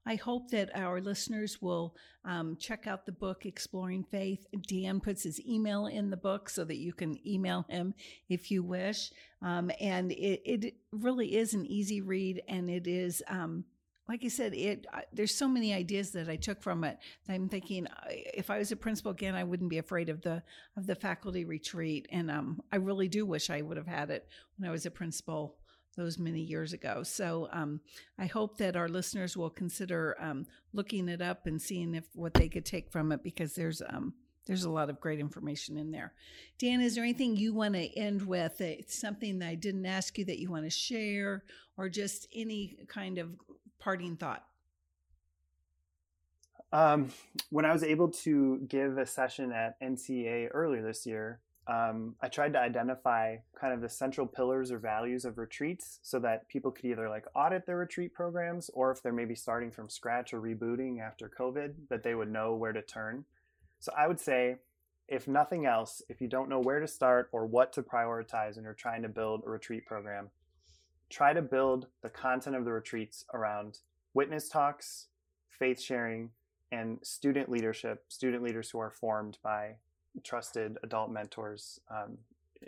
I 0.08 0.16
hope 0.16 0.52
that 0.52 0.70
our 0.74 1.02
listeners 1.02 1.62
will 1.62 1.94
um, 2.24 2.56
check 2.58 2.88
out 2.88 3.06
the 3.06 3.12
book, 3.12 3.46
Exploring 3.46 4.06
Faith. 4.06 4.46
Dan 4.66 5.02
puts 5.02 5.24
his 5.24 5.46
email 5.46 5.88
in 5.88 6.10
the 6.10 6.16
book 6.16 6.50
so 6.50 6.64
that 6.64 6.78
you 6.78 6.94
can 6.94 7.20
email 7.28 7.66
him 7.68 7.94
if 8.30 8.50
you 8.50 8.64
wish. 8.64 9.12
Um, 9.42 9.70
and 9.82 10.14
it, 10.14 10.42
it, 10.46 10.76
really 10.94 11.36
is 11.36 11.54
an 11.54 11.66
easy 11.66 12.00
read, 12.00 12.42
and 12.48 12.70
it 12.70 12.88
is. 12.88 13.22
Um, 13.28 13.66
like 14.08 14.24
I 14.24 14.30
said, 14.30 14.54
it 14.54 14.88
there's 15.12 15.36
so 15.36 15.50
many 15.50 15.74
ideas 15.74 16.12
that 16.12 16.30
I 16.30 16.38
took 16.38 16.64
from 16.64 16.86
it. 16.86 16.98
I'm 17.28 17.50
thinking 17.50 17.86
if 18.10 18.50
I 18.50 18.60
was 18.60 18.72
a 18.72 18.78
principal 18.78 19.12
again, 19.12 19.36
I 19.36 19.44
wouldn't 19.44 19.70
be 19.70 19.80
afraid 19.80 20.08
of 20.08 20.22
the 20.22 20.42
of 20.78 20.88
the 20.88 20.96
faculty 20.96 21.44
retreat, 21.44 22.08
and 22.14 22.32
um, 22.32 22.62
I 22.72 22.78
really 22.78 23.10
do 23.10 23.26
wish 23.26 23.50
I 23.50 23.62
would 23.62 23.76
have 23.76 23.88
had 23.88 24.10
it 24.10 24.30
when 24.58 24.70
I 24.70 24.72
was 24.72 24.86
a 24.86 24.92
principal 24.92 25.58
those 25.98 26.18
many 26.18 26.40
years 26.40 26.72
ago. 26.72 27.04
So 27.04 27.50
um, 27.52 27.82
I 28.18 28.28
hope 28.28 28.58
that 28.60 28.78
our 28.78 28.88
listeners 28.88 29.36
will 29.36 29.50
consider 29.50 30.16
um, 30.20 30.46
looking 30.72 31.10
it 31.10 31.22
up 31.22 31.48
and 31.48 31.62
seeing 31.62 31.96
if 31.96 32.06
what 32.14 32.34
they 32.34 32.48
could 32.48 32.66
take 32.66 32.90
from 32.92 33.12
it 33.12 33.24
because 33.24 33.56
there's 33.56 33.82
um, 33.90 34.14
there's 34.46 34.64
a 34.64 34.70
lot 34.70 34.90
of 34.90 35.02
great 35.02 35.20
information 35.20 35.76
in 35.76 35.92
there. 35.92 36.14
Dan, 36.58 36.80
is 36.80 36.96
there 36.96 37.04
anything 37.04 37.36
you 37.36 37.54
want 37.54 37.74
to 37.74 37.98
end 37.98 38.22
with? 38.22 38.62
It's 38.62 38.98
something 38.98 39.40
that 39.40 39.50
I 39.50 39.56
didn't 39.56 39.86
ask 39.86 40.18
you 40.18 40.24
that 40.26 40.40
you 40.40 40.50
want 40.50 40.64
to 40.64 40.70
share, 40.70 41.44
or 41.76 41.90
just 41.90 42.28
any 42.34 42.78
kind 42.88 43.18
of 43.18 43.36
parting 43.78 44.16
thought? 44.16 44.46
Um, 46.72 47.10
when 47.50 47.66
I 47.66 47.74
was 47.74 47.84
able 47.84 48.10
to 48.10 48.60
give 48.68 48.98
a 48.98 49.06
session 49.06 49.52
at 49.52 49.80
NCA 49.82 50.50
earlier 50.54 50.82
this 50.82 51.06
year, 51.06 51.40
um, 51.68 52.16
I 52.22 52.30
tried 52.30 52.54
to 52.54 52.60
identify 52.60 53.38
kind 53.60 53.74
of 53.74 53.82
the 53.82 53.90
central 53.90 54.26
pillars 54.26 54.72
or 54.72 54.80
values 54.80 55.26
of 55.26 55.38
retreats 55.38 56.00
so 56.02 56.18
that 56.20 56.48
people 56.48 56.72
could 56.72 56.86
either 56.86 57.10
like 57.10 57.26
audit 57.36 57.66
their 57.66 57.78
retreat 57.78 58.14
programs 58.14 58.70
or 58.74 58.92
if 58.92 59.04
they're 59.04 59.12
maybe 59.12 59.36
starting 59.36 59.70
from 59.70 59.90
scratch 59.90 60.34
or 60.34 60.40
rebooting 60.40 61.02
after 61.02 61.30
COVID, 61.30 61.74
that 61.90 62.04
they 62.04 62.16
would 62.16 62.32
know 62.32 62.56
where 62.56 62.72
to 62.72 62.82
turn. 62.82 63.26
So 63.80 63.92
I 63.98 64.08
would 64.08 64.20
say, 64.20 64.56
if 65.10 65.28
nothing 65.28 65.66
else, 65.66 66.02
if 66.10 66.22
you 66.22 66.28
don't 66.28 66.50
know 66.50 66.60
where 66.60 66.80
to 66.80 66.88
start 66.88 67.30
or 67.32 67.46
what 67.46 67.74
to 67.74 67.84
prioritize 67.84 68.56
and 68.56 68.64
you're 68.64 68.74
trying 68.74 69.02
to 69.02 69.10
build 69.10 69.44
a 69.46 69.50
retreat 69.50 69.86
program, 69.86 70.30
try 71.10 71.34
to 71.34 71.42
build 71.42 71.88
the 72.02 72.10
content 72.10 72.56
of 72.56 72.66
the 72.66 72.72
retreats 72.72 73.26
around 73.34 73.80
witness 74.14 74.48
talks, 74.48 75.08
faith 75.50 75.82
sharing, 75.82 76.32
and 76.72 77.00
student 77.04 77.50
leadership, 77.50 78.06
student 78.08 78.44
leaders 78.44 78.70
who 78.70 78.80
are 78.80 78.92
formed 78.92 79.38
by 79.44 79.76
trusted 80.24 80.78
adult 80.84 81.12
mentors 81.12 81.80
um, 81.90 82.18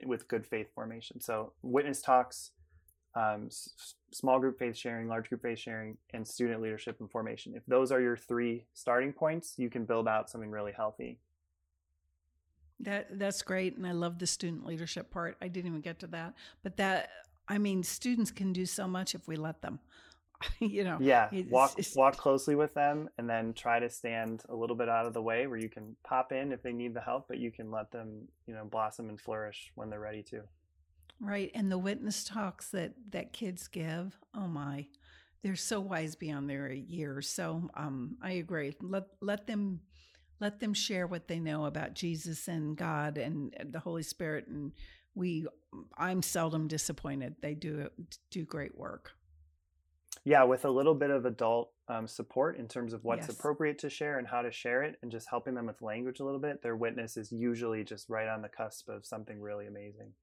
with 0.06 0.28
good 0.28 0.46
faith 0.46 0.68
formation. 0.74 1.20
So 1.20 1.54
witness 1.62 2.02
talks, 2.02 2.52
um, 3.16 3.46
s- 3.48 3.96
small 4.12 4.40
group 4.40 4.60
faith 4.60 4.76
sharing, 4.76 5.08
large 5.08 5.30
group 5.30 5.42
faith 5.42 5.60
sharing, 5.60 5.98
and 6.14 6.28
student 6.28 6.62
leadership 6.62 7.00
and 7.00 7.10
formation. 7.10 7.54
If 7.56 7.66
those 7.66 7.92
are 7.92 8.02
your 8.02 8.18
three 8.18 8.66
starting 8.74 9.14
points, 9.14 9.56
you 9.58 9.70
can 9.70 9.86
build 9.86 10.08
out 10.08 10.30
something 10.30 10.52
really 10.52 10.72
healthy. 10.72 11.20
That 12.82 13.20
that's 13.20 13.42
great, 13.42 13.76
and 13.76 13.86
I 13.86 13.92
love 13.92 14.20
the 14.20 14.28
student 14.28 14.66
leadership 14.66 15.12
part. 15.12 15.36
I 15.42 15.50
didn't 15.50 15.68
even 15.68 15.82
get 15.82 16.00
to 16.00 16.08
that, 16.08 16.34
but 16.64 16.78
that 16.78 17.10
I 17.50 17.58
mean, 17.58 17.84
students 17.84 18.32
can 18.32 18.54
do 18.54 18.66
so 18.66 18.88
much 18.88 19.16
if 19.16 19.28
we 19.28 19.36
let 19.36 19.62
them. 19.62 19.80
you 20.60 20.84
know 20.84 20.98
yeah 21.02 21.30
walk 21.50 21.78
walk 21.96 22.16
closely 22.16 22.56
with 22.56 22.74
them 22.74 23.10
and 23.18 23.30
then 23.30 23.54
try 23.54 23.80
to 23.80 23.90
stand 23.90 24.44
a 24.50 24.56
little 24.56 24.76
bit 24.76 24.88
out 24.88 25.06
of 25.06 25.14
the 25.14 25.22
way 25.22 25.48
where 25.48 25.60
you 25.60 25.70
can 25.70 25.96
pop 26.04 26.32
in 26.32 26.52
if 26.52 26.64
they 26.64 26.72
need 26.72 26.94
the 26.94 27.02
help 27.02 27.28
but 27.28 27.38
you 27.38 27.52
can 27.52 27.70
let 27.72 27.92
them 27.92 28.28
you 28.48 28.54
know 28.54 28.64
blossom 28.64 29.10
and 29.10 29.20
flourish 29.20 29.72
when 29.76 29.90
they're 29.90 30.00
ready 30.00 30.24
to. 30.24 30.42
Right 31.22 31.52
and 31.54 31.70
the 31.70 31.78
witness 31.78 32.24
talks 32.24 32.70
that 32.70 32.94
that 33.10 33.34
kids 33.34 33.68
give 33.68 34.18
oh 34.34 34.48
my 34.48 34.88
they're 35.44 35.56
so 35.56 35.80
wise 35.80 36.16
beyond 36.16 36.50
their 36.50 36.72
years 36.72 37.28
so 37.28 37.70
um 37.76 38.18
i 38.22 38.32
agree 38.32 38.74
let 38.82 39.04
let 39.22 39.48
them 39.48 39.82
let 40.40 40.60
them 40.60 40.74
share 40.74 41.08
what 41.08 41.28
they 41.28 41.40
know 41.40 41.66
about 41.66 41.94
jesus 41.94 42.48
and 42.48 42.78
god 42.78 43.18
and 43.18 43.54
the 43.72 43.80
holy 43.80 44.04
spirit 44.04 44.48
and 44.48 44.72
we 45.16 45.46
i'm 45.98 46.22
seldom 46.22 46.68
disappointed 46.68 47.36
they 47.42 47.54
do 47.54 47.90
do 48.32 48.46
great 48.46 48.78
work 48.78 49.14
yeah, 50.24 50.44
with 50.44 50.66
a 50.66 50.70
little 50.70 50.96
bit 50.96 51.10
of 51.10 51.26
adult 51.26 51.72
um, 51.88 52.08
support 52.08 52.58
in 52.58 52.68
terms 52.68 52.94
of 52.94 53.04
what's 53.04 53.28
yes. 53.28 53.38
appropriate 53.38 53.80
to 53.80 53.90
share 53.90 54.20
and 54.20 54.28
how 54.28 54.42
to 54.42 54.52
share 54.52 54.84
it, 54.84 54.98
and 55.02 55.12
just 55.12 55.30
helping 55.30 55.56
them 55.56 55.66
with 55.66 55.82
language 55.82 56.20
a 56.20 56.26
little 56.26 56.40
bit, 56.40 56.62
their 56.62 56.76
witness 56.76 57.18
is 57.18 57.32
usually 57.32 57.84
just 57.84 58.10
right 58.10 58.28
on 58.28 58.42
the 58.42 58.50
cusp 58.50 58.90
of 58.90 59.06
something 59.06 59.42
really 59.42 59.68
amazing. 59.68 60.14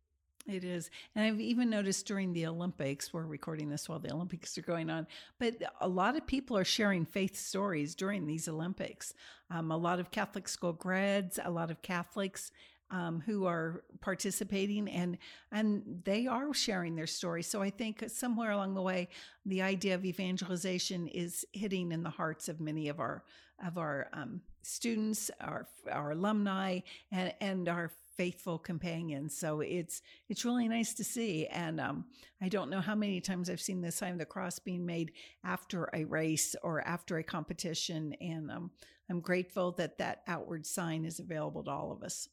It 0.47 0.63
is. 0.63 0.91
And 1.15 1.25
I've 1.25 1.41
even 1.41 1.71
noticed 1.71 2.07
during 2.07 2.33
the 2.33 2.47
Olympics, 2.47 3.13
we're 3.13 3.27
recording 3.27 3.69
this 3.69 3.89
while 3.89 3.99
the 3.99 4.13
Olympics 4.13 4.57
are 4.57 4.63
going 4.63 4.91
on, 4.91 5.09
but 5.41 5.57
a 5.81 5.89
lot 5.89 6.17
of 6.17 6.25
people 6.27 6.57
are 6.57 6.65
sharing 6.65 7.05
faith 7.05 7.37
stories 7.37 7.97
during 7.97 8.27
these 8.27 8.47
Olympics. 8.47 9.13
Um, 9.51 9.73
a 9.73 9.77
lot 9.77 9.99
of 9.99 10.13
Catholic 10.13 10.49
school 10.49 10.73
grads, 10.73 11.41
a 11.45 11.51
lot 11.51 11.73
of 11.73 11.83
Catholics 11.83 12.53
um, 12.91 13.23
who 13.25 13.47
are 13.47 13.83
participating 14.01 14.89
and 14.89 15.19
and 15.53 16.03
they 16.05 16.27
are 16.27 16.53
sharing 16.55 16.95
their 16.95 17.07
story. 17.07 17.43
So 17.43 17.63
I 17.63 17.71
think 17.71 18.05
somewhere 18.09 18.53
along 18.53 18.75
the 18.75 18.83
way, 18.83 19.09
the 19.45 19.63
idea 19.63 19.95
of 19.95 20.05
evangelization 20.05 21.09
is 21.09 21.45
hitting 21.53 21.93
in 21.93 22.03
the 22.03 22.11
hearts 22.11 22.49
of 22.49 22.61
many 22.61 22.89
of 22.89 23.01
our 23.01 23.25
of 23.65 23.79
our 23.79 24.09
um, 24.13 24.41
students, 24.63 25.31
our 25.41 25.67
our 25.91 26.13
alumni, 26.13 26.81
and 27.11 27.35
and 27.41 27.69
our 27.69 27.91
faithful 28.17 28.59
companions. 28.59 29.37
So 29.37 29.61
it's 29.61 30.03
it's 30.29 30.45
really 30.45 30.69
nice 30.69 30.95
to 30.95 31.05
see. 31.05 31.47
And 31.47 31.81
um, 31.81 32.05
I 32.41 32.49
don't 32.49 32.71
know 32.71 32.81
how 32.81 32.95
many 32.95 33.21
times 33.21 33.51
I've 33.51 33.61
seen 33.61 33.81
the 33.81 33.93
sign 33.93 34.13
of 34.13 34.19
the 34.19 34.27
cross 34.27 34.59
being 34.59 34.87
made 34.87 35.13
after 35.45 35.91
a 35.93 36.05
race 36.05 36.55
or 36.63 36.87
after 36.87 37.19
a 37.19 37.25
competition, 37.25 38.15
and 38.21 38.51
um, 38.51 38.71
I'm 39.11 39.21
grateful 39.21 39.73
that 39.73 39.99
that 39.99 40.23
outward 40.27 40.67
sign 40.67 41.05
is 41.05 41.19
available 41.19 41.65
to 41.65 41.71
all 41.71 41.93
of 41.93 42.03
us. 42.03 42.29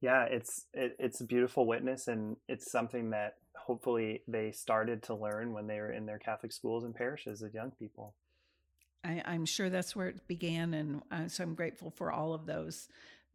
Yeah, 0.00 0.24
it's 0.24 0.66
it, 0.72 0.96
it's 0.98 1.20
a 1.20 1.24
beautiful 1.24 1.66
witness, 1.66 2.08
and 2.08 2.36
it's 2.48 2.70
something 2.70 3.10
that 3.10 3.34
hopefully 3.56 4.22
they 4.28 4.52
started 4.52 5.02
to 5.04 5.14
learn 5.14 5.52
when 5.52 5.66
they 5.66 5.80
were 5.80 5.92
in 5.92 6.06
their 6.06 6.18
Catholic 6.18 6.52
schools 6.52 6.84
and 6.84 6.94
parishes 6.94 7.42
as 7.42 7.52
young 7.52 7.72
people. 7.72 8.14
I, 9.04 9.22
am 9.26 9.46
sure 9.46 9.70
that's 9.70 9.96
where 9.96 10.08
it 10.08 10.26
began, 10.28 10.74
and 10.74 11.02
uh, 11.10 11.28
so 11.28 11.42
I'm 11.42 11.54
grateful 11.54 11.90
for 11.90 12.12
all 12.12 12.34
of 12.34 12.46
those 12.46 12.88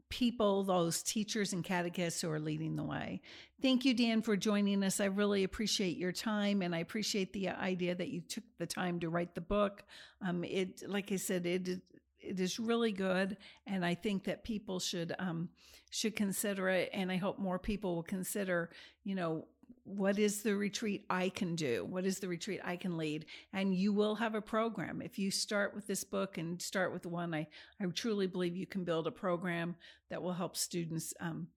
people, 0.09 0.63
those 0.63 1.01
teachers 1.01 1.53
and 1.53 1.63
catechists 1.63 2.21
who 2.21 2.29
are 2.29 2.39
leading 2.39 2.75
the 2.75 2.83
way. 2.83 3.21
Thank 3.61 3.83
you, 3.83 3.93
Dan, 3.93 4.21
for 4.21 4.37
joining 4.37 4.83
us. 4.83 4.99
I 4.99 5.05
really 5.05 5.43
appreciate 5.43 5.97
your 5.97 6.11
time, 6.11 6.61
and 6.61 6.75
I 6.75 6.79
appreciate 6.79 7.33
the 7.33 7.49
idea 7.49 7.95
that 7.95 8.09
you 8.09 8.21
took 8.21 8.43
the 8.59 8.67
time 8.67 8.99
to 8.99 9.09
write 9.09 9.33
the 9.33 9.41
book. 9.41 9.83
Um, 10.21 10.43
it, 10.43 10.83
like 10.87 11.11
I 11.11 11.15
said, 11.15 11.45
it 11.45 11.81
it 12.23 12.39
is 12.39 12.59
really 12.59 12.91
good, 12.91 13.37
and 13.67 13.85
I 13.85 13.95
think 13.95 14.23
that 14.23 14.43
people 14.43 14.79
should 14.79 15.13
um, 15.19 15.49
should 15.91 16.15
consider 16.15 16.69
it. 16.69 16.89
And 16.93 17.11
I 17.11 17.17
hope 17.17 17.37
more 17.37 17.59
people 17.59 17.95
will 17.95 18.03
consider, 18.03 18.69
you 19.03 19.15
know, 19.15 19.45
what 19.85 20.17
is 20.17 20.43
the 20.43 20.55
retreat 20.55 21.05
I 21.09 21.29
can 21.29 21.55
do? 21.55 21.85
What 21.85 22.05
is 22.05 22.19
the 22.19 22.27
retreat 22.27 22.61
I 22.63 22.77
can 22.77 22.97
lead? 22.97 23.25
And 23.51 23.75
you 23.75 23.91
will 23.91 24.15
have 24.15 24.33
a 24.33 24.41
program. 24.41 25.01
If 25.01 25.19
you 25.19 25.29
start 25.29 25.75
with 25.75 25.87
this 25.87 26.03
book 26.03 26.37
and 26.37 26.61
start 26.61 26.93
with 26.93 27.05
one, 27.05 27.33
I, 27.33 27.47
I 27.81 27.85
truly 27.87 28.27
believe 28.27 28.55
you 28.55 28.65
can 28.65 28.85
build 28.85 29.07
a 29.07 29.11
program 29.11 29.75
that 30.09 30.21
will 30.21 30.33
help 30.33 30.55
students 30.55 31.13
um, 31.19 31.47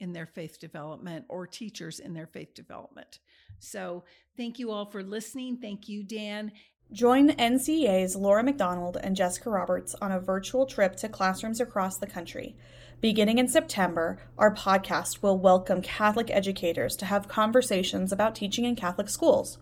in 0.00 0.12
their 0.12 0.26
faith 0.26 0.58
development 0.58 1.24
or 1.28 1.46
teachers 1.46 2.00
in 2.00 2.12
their 2.12 2.26
faith 2.26 2.54
development. 2.54 3.20
So 3.60 4.04
thank 4.36 4.58
you 4.58 4.70
all 4.70 4.86
for 4.86 5.02
listening. 5.02 5.56
Thank 5.56 5.88
you, 5.88 6.02
Dan. 6.02 6.52
Join 6.92 7.30
NCEA's 7.30 8.14
Laura 8.14 8.44
McDonald 8.44 8.96
and 9.02 9.16
Jessica 9.16 9.50
Roberts 9.50 9.96
on 10.00 10.12
a 10.12 10.20
virtual 10.20 10.66
trip 10.66 10.94
to 10.96 11.08
classrooms 11.08 11.60
across 11.60 11.98
the 11.98 12.06
country. 12.06 12.54
Beginning 13.00 13.38
in 13.38 13.48
September, 13.48 14.18
our 14.38 14.54
podcast 14.54 15.20
will 15.20 15.36
welcome 15.36 15.82
Catholic 15.82 16.30
educators 16.30 16.94
to 16.96 17.04
have 17.06 17.26
conversations 17.26 18.12
about 18.12 18.36
teaching 18.36 18.64
in 18.64 18.76
Catholic 18.76 19.08
schools. 19.08 19.58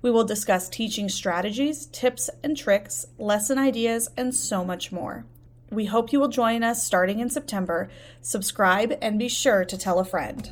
We 0.00 0.10
will 0.10 0.24
discuss 0.24 0.70
teaching 0.70 1.10
strategies, 1.10 1.84
tips 1.86 2.30
and 2.42 2.56
tricks, 2.56 3.04
lesson 3.18 3.58
ideas, 3.58 4.08
and 4.16 4.34
so 4.34 4.64
much 4.64 4.90
more. 4.90 5.26
We 5.70 5.84
hope 5.84 6.14
you 6.14 6.20
will 6.20 6.28
join 6.28 6.62
us 6.62 6.82
starting 6.82 7.20
in 7.20 7.28
September. 7.28 7.90
Subscribe 8.22 8.96
and 9.02 9.18
be 9.18 9.28
sure 9.28 9.66
to 9.66 9.76
tell 9.76 9.98
a 9.98 10.04
friend. 10.04 10.50